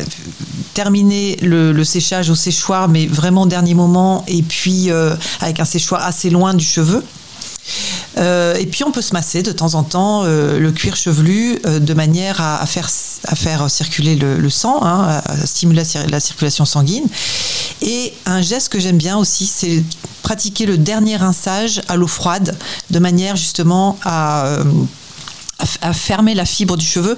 terminer 0.73 1.37
le, 1.41 1.83
séchage 1.83 2.29
au 2.29 2.35
séchoir, 2.35 2.89
mais 2.89 3.07
vraiment 3.07 3.43
au 3.43 3.47
dernier 3.47 3.73
moment, 3.73 4.23
et 4.27 4.43
puis 4.43 4.89
avec 5.41 5.59
un 5.59 5.65
séchoir 5.65 6.05
assez 6.05 6.29
loin 6.29 6.53
du 6.53 6.65
cheveu. 6.65 7.03
Euh, 8.17 8.55
et 8.55 8.65
puis 8.65 8.83
on 8.83 8.91
peut 8.91 9.01
se 9.01 9.13
masser 9.13 9.43
de 9.43 9.51
temps 9.51 9.75
en 9.75 9.83
temps 9.83 10.23
euh, 10.23 10.59
le 10.59 10.71
cuir 10.71 10.95
chevelu 10.95 11.59
euh, 11.65 11.79
de 11.79 11.93
manière 11.93 12.41
à, 12.41 12.65
faire, 12.65 12.89
à 13.25 13.35
faire 13.35 13.69
circuler 13.69 14.15
le, 14.15 14.49
sang, 14.49 14.79
hein, 14.83 15.21
à 15.25 15.45
stimuler 15.45 15.83
la 16.09 16.19
circulation 16.19 16.65
sanguine. 16.65 17.05
Et 17.81 18.13
un 18.25 18.41
geste 18.41 18.69
que 18.69 18.79
j'aime 18.79 18.97
bien 18.97 19.17
aussi, 19.17 19.45
c'est 19.45 19.83
pratiquer 20.23 20.65
le 20.65 20.77
dernier 20.77 21.17
rinçage 21.17 21.81
à 21.87 21.95
l'eau 21.95 22.07
froide 22.07 22.57
de 22.89 22.99
manière 22.99 23.35
justement 23.35 23.97
à 24.03 24.57
à, 25.81 25.93
fermer 25.93 26.33
la 26.33 26.45
fibre 26.45 26.77
du 26.77 26.85
cheveu 26.85 27.15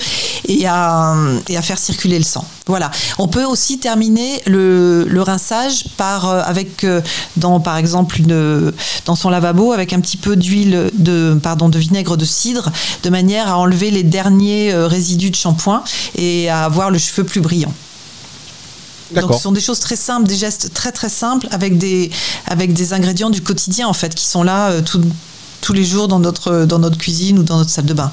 et 0.47 0.65
à, 0.67 1.15
et 1.49 1.57
à 1.57 1.61
faire 1.61 1.77
circuler 1.77 2.17
le 2.17 2.23
sang. 2.23 2.45
Voilà. 2.67 2.91
On 3.17 3.27
peut 3.27 3.43
aussi 3.43 3.79
terminer 3.79 4.41
le, 4.45 5.05
le 5.07 5.21
rinçage 5.21 5.85
par 5.97 6.29
euh, 6.29 6.41
avec 6.45 6.83
euh, 6.83 7.01
dans 7.37 7.59
par 7.59 7.77
exemple 7.77 8.19
une 8.19 8.71
dans 9.05 9.15
son 9.15 9.29
lavabo 9.29 9.73
avec 9.73 9.93
un 9.93 9.99
petit 9.99 10.17
peu 10.17 10.35
d'huile 10.35 10.89
de 10.93 11.37
pardon 11.41 11.69
de 11.69 11.79
vinaigre 11.79 12.17
de 12.17 12.25
cidre 12.25 12.71
de 13.03 13.09
manière 13.09 13.47
à 13.47 13.57
enlever 13.57 13.91
les 13.91 14.03
derniers 14.03 14.71
euh, 14.71 14.87
résidus 14.87 15.31
de 15.31 15.35
shampoing 15.35 15.83
et 16.15 16.49
à 16.49 16.63
avoir 16.63 16.91
le 16.91 16.97
cheveu 16.97 17.23
plus 17.23 17.41
brillant. 17.41 17.73
Donc 19.13 19.33
ce 19.33 19.39
sont 19.39 19.51
des 19.51 19.59
choses 19.59 19.81
très 19.81 19.97
simples, 19.97 20.25
des 20.25 20.37
gestes 20.37 20.73
très 20.73 20.93
très 20.93 21.09
simples 21.09 21.47
avec 21.51 21.77
des 21.77 22.09
avec 22.45 22.71
des 22.71 22.93
ingrédients 22.93 23.29
du 23.29 23.41
quotidien 23.41 23.89
en 23.89 23.93
fait 23.93 24.15
qui 24.15 24.25
sont 24.25 24.41
là 24.41 24.81
tout, 24.81 25.01
tous 25.61 25.73
les 25.73 25.85
jours 25.85 26.07
dans 26.07 26.19
notre, 26.19 26.65
dans 26.65 26.79
notre 26.79 26.97
cuisine 26.97 27.39
ou 27.39 27.43
dans 27.43 27.57
notre 27.57 27.69
salle 27.69 27.85
de 27.85 27.93
bain. 27.93 28.11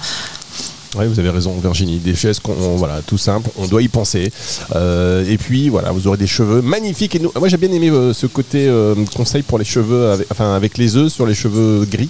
Oui, 0.97 1.07
vous 1.07 1.19
avez 1.19 1.29
raison, 1.29 1.55
Virginie. 1.61 1.99
Des 1.99 2.15
gestes, 2.15 2.41
voilà, 2.47 3.01
tout 3.07 3.19
simple, 3.19 3.51
on 3.59 3.67
doit 3.67 3.83
y 3.83 3.89
penser. 3.89 4.33
Euh, 4.75 5.29
et 5.29 5.37
puis, 5.37 5.69
voilà, 5.69 5.93
vous 5.93 6.07
aurez 6.07 6.17
des 6.17 6.27
cheveux 6.27 6.63
magnifiques. 6.63 7.15
Et 7.15 7.21
moi, 7.21 7.49
j'ai 7.49 7.59
bien 7.59 7.71
aimé 7.71 7.91
euh, 7.91 8.15
ce 8.15 8.27
côté 8.27 8.67
euh, 8.69 8.95
conseil 9.15 9.43
pour 9.43 9.59
les 9.59 9.67
cheveux, 9.67 10.13
avec, 10.13 10.27
enfin, 10.31 10.55
avec 10.55 10.79
les 10.79 10.97
œufs 10.97 11.13
sur 11.13 11.27
les 11.27 11.35
cheveux 11.35 11.85
gris. 11.85 12.09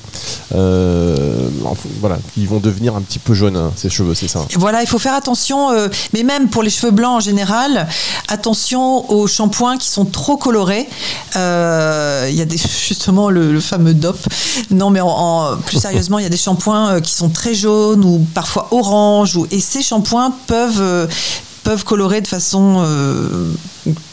voilà, 2.00 2.18
qui 2.34 2.46
vont 2.46 2.60
devenir 2.60 2.94
un 2.94 3.00
petit 3.00 3.18
peu 3.18 3.34
jaunes, 3.34 3.56
hein, 3.56 3.72
ces 3.74 3.90
cheveux, 3.90 4.14
c'est 4.14 4.28
ça. 4.28 4.46
Voilà, 4.54 4.82
il 4.82 4.86
faut 4.86 5.00
faire 5.00 5.14
attention, 5.14 5.70
mais 6.12 6.22
même 6.22 6.48
pour 6.48 6.62
les 6.62 6.70
cheveux 6.70 6.92
blancs 6.92 7.16
en 7.16 7.20
général, 7.20 7.88
attention 8.28 9.10
aux 9.10 9.26
shampoings 9.26 9.76
qui 9.78 9.88
sont 9.88 10.04
trop 10.04 10.36
colorés. 10.36 10.88
Il 11.34 12.34
y 12.34 12.42
a 12.42 12.46
justement 12.86 13.28
le, 13.28 13.58
fameux 13.58 13.94
DOP. 13.94 14.18
Non, 14.70 14.90
mais 14.90 15.00
plus 15.66 15.80
sérieusement, 15.80 16.18
il 16.18 16.22
y 16.22 16.26
a 16.26 16.30
des 16.30 16.36
shampoings 16.36 17.00
qui 17.00 17.12
sont 17.12 17.28
très 17.28 17.54
jaunes 17.54 18.04
ou 18.04 18.24
parfois 18.34 18.67
orange 18.70 19.36
ou, 19.36 19.46
et 19.50 19.60
ces 19.60 19.82
shampoings 19.82 20.32
peuvent 20.46 20.80
euh, 20.80 21.06
peuvent 21.64 21.84
colorer 21.84 22.20
de 22.20 22.26
façon 22.26 22.76
euh, 22.78 23.52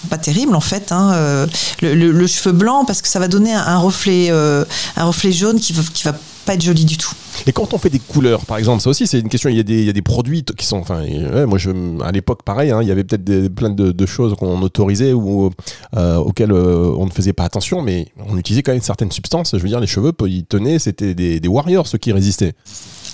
pas 0.10 0.18
terrible 0.18 0.56
en 0.56 0.62
fait 0.62 0.92
hein, 0.92 1.12
euh, 1.14 1.48
le, 1.82 2.28
cheveu 2.28 2.52
blanc 2.52 2.84
parce 2.86 3.02
que 3.02 3.08
ça 3.08 3.20
va 3.20 3.28
donner 3.28 3.54
un, 3.54 3.78
reflet 3.78 4.30
un 4.30 5.04
reflet 5.06 5.32
jaune 5.32 5.60
qui 5.60 5.74
va, 5.74 5.84
qui 5.94 6.04
va 6.04 6.14
pas 6.46 6.54
être 6.54 6.62
joli 6.62 6.86
du 6.86 6.98
tout. 6.98 7.12
Et 7.48 7.52
quand 7.52 7.74
on 7.74 7.80
fait 7.80 7.90
des 7.90 8.00
couleurs, 8.00 8.46
par 8.46 8.58
exemple, 8.58 8.82
ça 8.82 8.90
aussi 8.90 9.08
c'est 9.08 9.20
une 9.20 9.30
question. 9.30 9.50
Il 9.50 9.58
y, 9.58 9.60
a 9.60 9.64
des, 9.64 9.80
il 9.80 9.86
y 9.86 9.90
a 9.90 9.94
des 9.94 10.04
produits 10.04 10.44
qui 10.44 10.66
sont, 10.66 10.78
enfin, 10.78 11.02
moi 11.48 11.58
je, 11.58 11.72
à 12.04 12.12
l'époque 12.12 12.44
pareil, 12.44 12.72
hein, 12.72 12.84
il 12.84 12.88
y 12.88 12.92
avait 12.92 13.04
peut-être 13.04 13.48
plein 13.54 13.72
de, 13.72 14.06
choses 14.06 14.36
qu'on 14.36 14.62
autorisait 14.62 15.14
ou 15.14 15.50
auxquelles 15.94 16.54
on 16.54 17.06
ne 17.06 17.12
faisait 17.12 17.34
pas 17.34 17.46
attention, 17.46 17.82
mais 17.82 18.08
on 18.30 18.38
utilisait 18.38 18.62
quand 18.64 18.74
même 18.74 18.82
certaines 18.82 19.12
substances. 19.12 19.52
Je 19.54 19.62
veux 19.62 19.70
dire, 19.70 19.80
les 19.80 19.88
cheveux, 19.88 20.12
ils 20.28 20.46
tenaient, 20.46 20.78
c'était 20.78 21.14
des 21.16 21.48
warriors 21.48 21.88
ceux 21.88 21.98
qui 21.98 22.12
résistaient. 22.12 22.54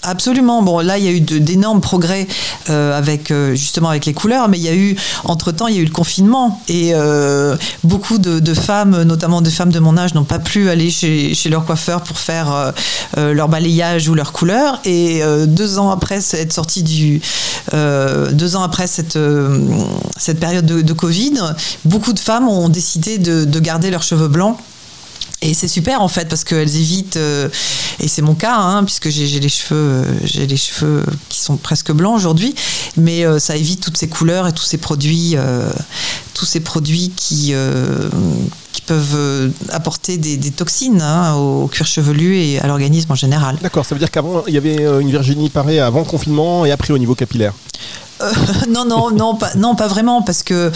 Absolument. 0.03 0.63
Bon, 0.63 0.79
là, 0.79 0.97
il 0.97 1.03
y 1.03 1.07
a 1.07 1.11
eu 1.11 1.21
d'énormes 1.21 1.79
progrès 1.79 2.27
euh, 2.69 2.97
avec 2.97 3.29
euh, 3.29 3.53
justement 3.53 3.89
avec 3.89 4.05
les 4.05 4.13
couleurs, 4.13 4.49
mais 4.49 4.57
il 4.57 4.63
y 4.63 4.69
a 4.69 4.73
eu 4.73 4.95
entre 5.25 5.51
temps, 5.51 5.67
il 5.67 5.75
y 5.75 5.77
a 5.77 5.81
eu 5.81 5.85
le 5.85 5.91
confinement 5.91 6.59
et 6.67 6.91
euh, 6.93 7.55
beaucoup 7.83 8.17
de, 8.17 8.53
femmes, 8.53 9.03
notamment 9.03 9.41
des 9.41 9.51
femmes 9.51 9.71
de 9.71 9.79
mon 9.79 9.97
âge, 9.97 10.15
n'ont 10.15 10.23
pas 10.23 10.39
pu 10.39 10.69
aller 10.69 10.89
chez, 10.89 11.35
leur 11.49 11.65
coiffeur 11.65 12.01
pour 12.01 12.17
faire 12.17 12.73
leur 13.17 13.49
balayage 13.49 14.07
ou 14.07 14.15
leur 14.15 14.31
couleur. 14.31 14.79
Et 14.85 15.21
deux 15.47 15.79
ans 15.79 15.91
après 15.91 16.19
être 16.33 16.53
sortie 16.53 16.83
du, 16.83 17.21
deux 17.73 18.55
ans 18.55 18.63
après 18.63 18.87
cette 18.87 19.17
cette 20.17 20.39
période 20.39 20.65
de, 20.65 20.93
Covid, 20.93 21.33
beaucoup 21.85 22.13
de 22.13 22.19
femmes 22.19 22.47
ont 22.47 22.69
décidé 22.69 23.17
de 23.17 23.59
garder 23.59 23.89
leurs 23.89 24.03
cheveux 24.03 24.27
blancs 24.27 24.57
et 25.41 25.55
c'est 25.55 25.67
super 25.67 26.01
en 26.01 26.07
fait 26.07 26.27
parce 26.27 26.43
qu'elles 26.43 26.75
évitent, 26.75 27.17
euh, 27.17 27.49
et 27.99 28.07
c'est 28.07 28.21
mon 28.21 28.35
cas, 28.35 28.55
hein, 28.55 28.83
puisque 28.83 29.09
j'ai 29.09 29.39
les 29.39 29.49
cheveux, 29.49 29.79
euh, 29.79 30.03
j'ai 30.23 30.45
les 30.45 30.57
cheveux 30.57 31.03
qui 31.29 31.39
sont 31.39 31.57
presque 31.57 31.91
blancs 31.91 32.15
aujourd'hui, 32.15 32.53
mais 32.95 33.25
euh, 33.25 33.39
ça 33.39 33.55
évite 33.55 33.81
toutes 33.81 33.97
ces 33.97 34.07
couleurs 34.07 34.47
et 34.47 34.53
tous 34.53 34.63
ces 34.63 34.77
produits, 34.77 35.35
tous 36.35 36.45
ces 36.45 36.59
produits 36.59 37.11
qui 37.15 37.53
qui 38.71 38.81
peuvent 38.83 39.51
apporter 39.69 40.17
des, 40.17 40.51
toxines 40.51 41.01
hein, 41.01 41.33
au 41.35 41.67
cuir 41.67 41.87
chevelu 41.87 42.37
et 42.37 42.59
à 42.59 42.67
l'organisme 42.67 43.11
en 43.11 43.15
général. 43.15 43.57
D'accord, 43.61 43.85
ça 43.85 43.95
veut 43.95 43.99
dire 43.99 44.11
qu'avant 44.11 44.43
il 44.47 44.53
y 44.53 44.57
avait 44.57 44.83
une 45.01 45.09
Virginie 45.09 45.49
parée 45.49 45.79
avant 45.79 46.03
confinement 46.03 46.65
et 46.65 46.71
après 46.71 46.93
au 46.93 46.97
niveau 46.97 47.15
capillaire? 47.15 47.53
non, 48.69 48.85
non, 48.85 49.11
non, 49.11 49.35
pas, 49.35 49.53
non, 49.55 49.75
pas 49.75 49.87
vraiment, 49.87 50.21
parce 50.21 50.43
que 50.43 50.71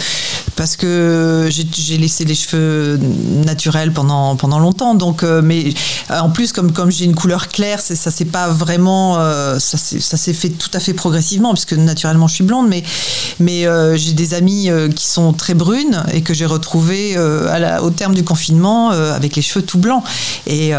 parce 0.56 0.76
que 0.76 1.48
j'ai 1.50 1.98
laissé 1.98 2.24
les 2.24 2.34
cheveux 2.34 2.98
naturels 3.44 3.92
pendant 3.92 4.36
pendant 4.36 4.58
longtemps. 4.58 4.94
Donc, 4.94 5.22
mais 5.22 5.74
en 6.10 6.30
plus, 6.30 6.52
comme 6.52 6.72
comme 6.72 6.90
j'ai 6.90 7.04
une 7.04 7.14
couleur 7.14 7.48
claire, 7.48 7.80
ça 7.80 8.10
c'est 8.10 8.24
pas 8.24 8.48
vraiment 8.48 9.18
ça 9.58 9.76
s'est 9.78 10.32
fait 10.32 10.50
tout 10.50 10.70
à 10.72 10.80
fait 10.80 10.94
progressivement 10.94 11.52
puisque 11.52 11.74
naturellement 11.74 12.26
je 12.26 12.34
suis 12.34 12.44
blonde, 12.44 12.68
mais 12.68 12.82
mais 13.38 13.66
j'ai 13.96 14.12
des 14.12 14.34
amis 14.34 14.70
qui 14.94 15.06
sont 15.06 15.32
très 15.32 15.54
brunes 15.54 16.04
et 16.12 16.22
que 16.22 16.34
j'ai 16.34 16.46
retrouvées 16.46 17.16
à 17.16 17.58
la, 17.58 17.82
au 17.82 17.90
terme 17.90 18.14
du 18.14 18.24
confinement 18.24 18.90
avec 18.90 19.36
les 19.36 19.42
cheveux 19.42 19.64
tout 19.64 19.78
blancs. 19.78 20.02
Et 20.46 20.72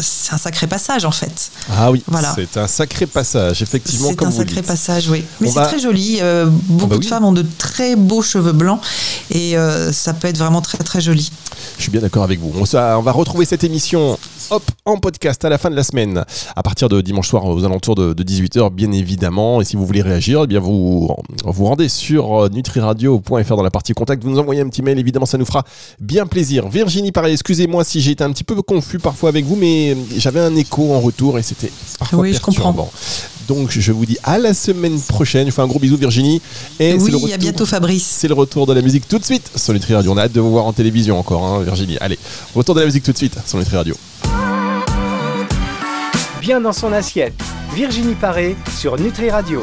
c'est 0.00 0.32
un 0.34 0.38
sacré 0.38 0.66
passage 0.66 1.04
en 1.04 1.12
fait. 1.12 1.50
Ah 1.70 1.90
oui, 1.90 2.02
voilà. 2.06 2.34
c'est 2.34 2.56
un 2.56 2.66
sacré 2.66 3.06
passage, 3.06 3.62
effectivement. 3.62 4.08
C'est 4.10 4.24
un 4.24 4.30
sacré 4.30 4.62
passage, 4.62 5.08
oui. 5.08 5.24
Mais 5.40 5.48
c'est 5.48 5.62
très 5.62 5.78
joli. 5.78 6.18
Euh, 6.20 6.46
beaucoup 6.46 6.90
bah 6.90 6.98
de 6.98 7.04
femmes 7.04 7.24
ont 7.24 7.32
de 7.32 7.44
très 7.58 7.96
beaux 7.96 8.22
cheveux 8.22 8.45
blancs 8.52 8.80
et 9.30 9.56
euh, 9.56 9.92
ça 9.92 10.14
peut 10.14 10.28
être 10.28 10.38
vraiment 10.38 10.60
très 10.60 10.78
très 10.78 11.00
joli. 11.00 11.30
Je 11.76 11.82
suis 11.82 11.90
bien 11.90 12.00
d'accord 12.00 12.22
avec 12.22 12.40
vous. 12.40 12.52
On, 12.54 12.62
on 12.62 13.02
va 13.02 13.12
retrouver 13.12 13.44
cette 13.44 13.64
émission 13.64 14.18
hop, 14.50 14.62
en 14.84 14.96
podcast 14.98 15.44
à 15.44 15.48
la 15.48 15.58
fin 15.58 15.70
de 15.70 15.76
la 15.76 15.82
semaine, 15.82 16.24
à 16.54 16.62
partir 16.62 16.88
de 16.88 17.00
dimanche 17.00 17.28
soir 17.28 17.44
aux 17.44 17.64
alentours 17.64 17.94
de, 17.94 18.14
18h, 18.14 18.70
bien 18.70 18.92
évidemment. 18.92 19.60
Et 19.60 19.64
si 19.64 19.76
vous 19.76 19.86
voulez 19.86 20.02
réagir, 20.02 20.42
eh 20.44 20.46
bien 20.46 20.60
vous 20.60 21.14
vous 21.44 21.64
rendez 21.64 21.88
sur 21.88 22.44
euh, 22.44 22.48
nutriradio.fr 22.48 23.56
dans 23.56 23.62
la 23.62 23.70
partie 23.70 23.92
contact, 23.92 24.22
vous 24.22 24.30
nous 24.30 24.38
envoyez 24.38 24.60
un 24.60 24.68
petit 24.68 24.82
mail, 24.82 24.98
évidemment, 24.98 25.26
ça 25.26 25.38
nous 25.38 25.44
fera 25.44 25.64
bien 26.00 26.26
plaisir. 26.26 26.68
Virginie, 26.68 27.12
pareil, 27.12 27.32
excusez-moi 27.34 27.84
si 27.84 28.00
j'ai 28.00 28.12
été 28.12 28.24
un 28.24 28.32
petit 28.32 28.44
peu 28.44 28.60
confus 28.62 28.98
parfois 28.98 29.28
avec 29.28 29.44
vous, 29.44 29.56
mais 29.56 29.96
j'avais 30.16 30.40
un 30.40 30.54
écho 30.56 30.94
en 30.94 31.00
retour 31.00 31.38
et 31.38 31.42
c'était 31.42 31.70
parfois 31.98 32.20
oui, 32.20 32.32
perturbant. 32.32 32.52
Je 32.52 32.62
comprends. 32.62 32.90
Donc 33.48 33.70
je 33.70 33.92
vous 33.92 34.06
dis 34.06 34.18
à 34.22 34.38
la 34.38 34.54
semaine 34.54 35.00
prochaine. 35.00 35.46
Je 35.46 35.52
fais 35.52 35.62
un 35.62 35.66
gros 35.66 35.78
bisou 35.78 35.96
Virginie. 35.96 36.40
Et 36.80 36.94
oui, 36.94 37.10
le 37.10 37.32
à 37.32 37.36
bientôt 37.36 37.66
Fabrice. 37.66 38.06
C'est 38.06 38.28
le 38.28 38.34
retour 38.34 38.66
de 38.66 38.72
la 38.72 38.82
musique 38.82 39.08
tout 39.08 39.18
de 39.18 39.24
suite 39.24 39.50
sur 39.56 39.72
Nutri 39.72 39.94
Radio. 39.94 40.12
On 40.12 40.16
a 40.16 40.22
hâte 40.22 40.32
de 40.32 40.40
vous 40.40 40.50
voir 40.50 40.66
en 40.66 40.72
télévision 40.72 41.18
encore, 41.18 41.44
hein, 41.44 41.62
Virginie. 41.62 41.96
Allez, 42.00 42.18
retour 42.54 42.74
de 42.74 42.80
la 42.80 42.86
musique 42.86 43.04
tout 43.04 43.12
de 43.12 43.16
suite 43.16 43.36
sur 43.46 43.58
Nutri 43.58 43.76
Radio. 43.76 43.96
Bien 46.40 46.60
dans 46.60 46.72
son 46.72 46.92
assiette. 46.92 47.34
Virginie 47.74 48.14
Paré 48.14 48.56
sur 48.78 48.98
Nutri 48.98 49.30
Radio. 49.30 49.62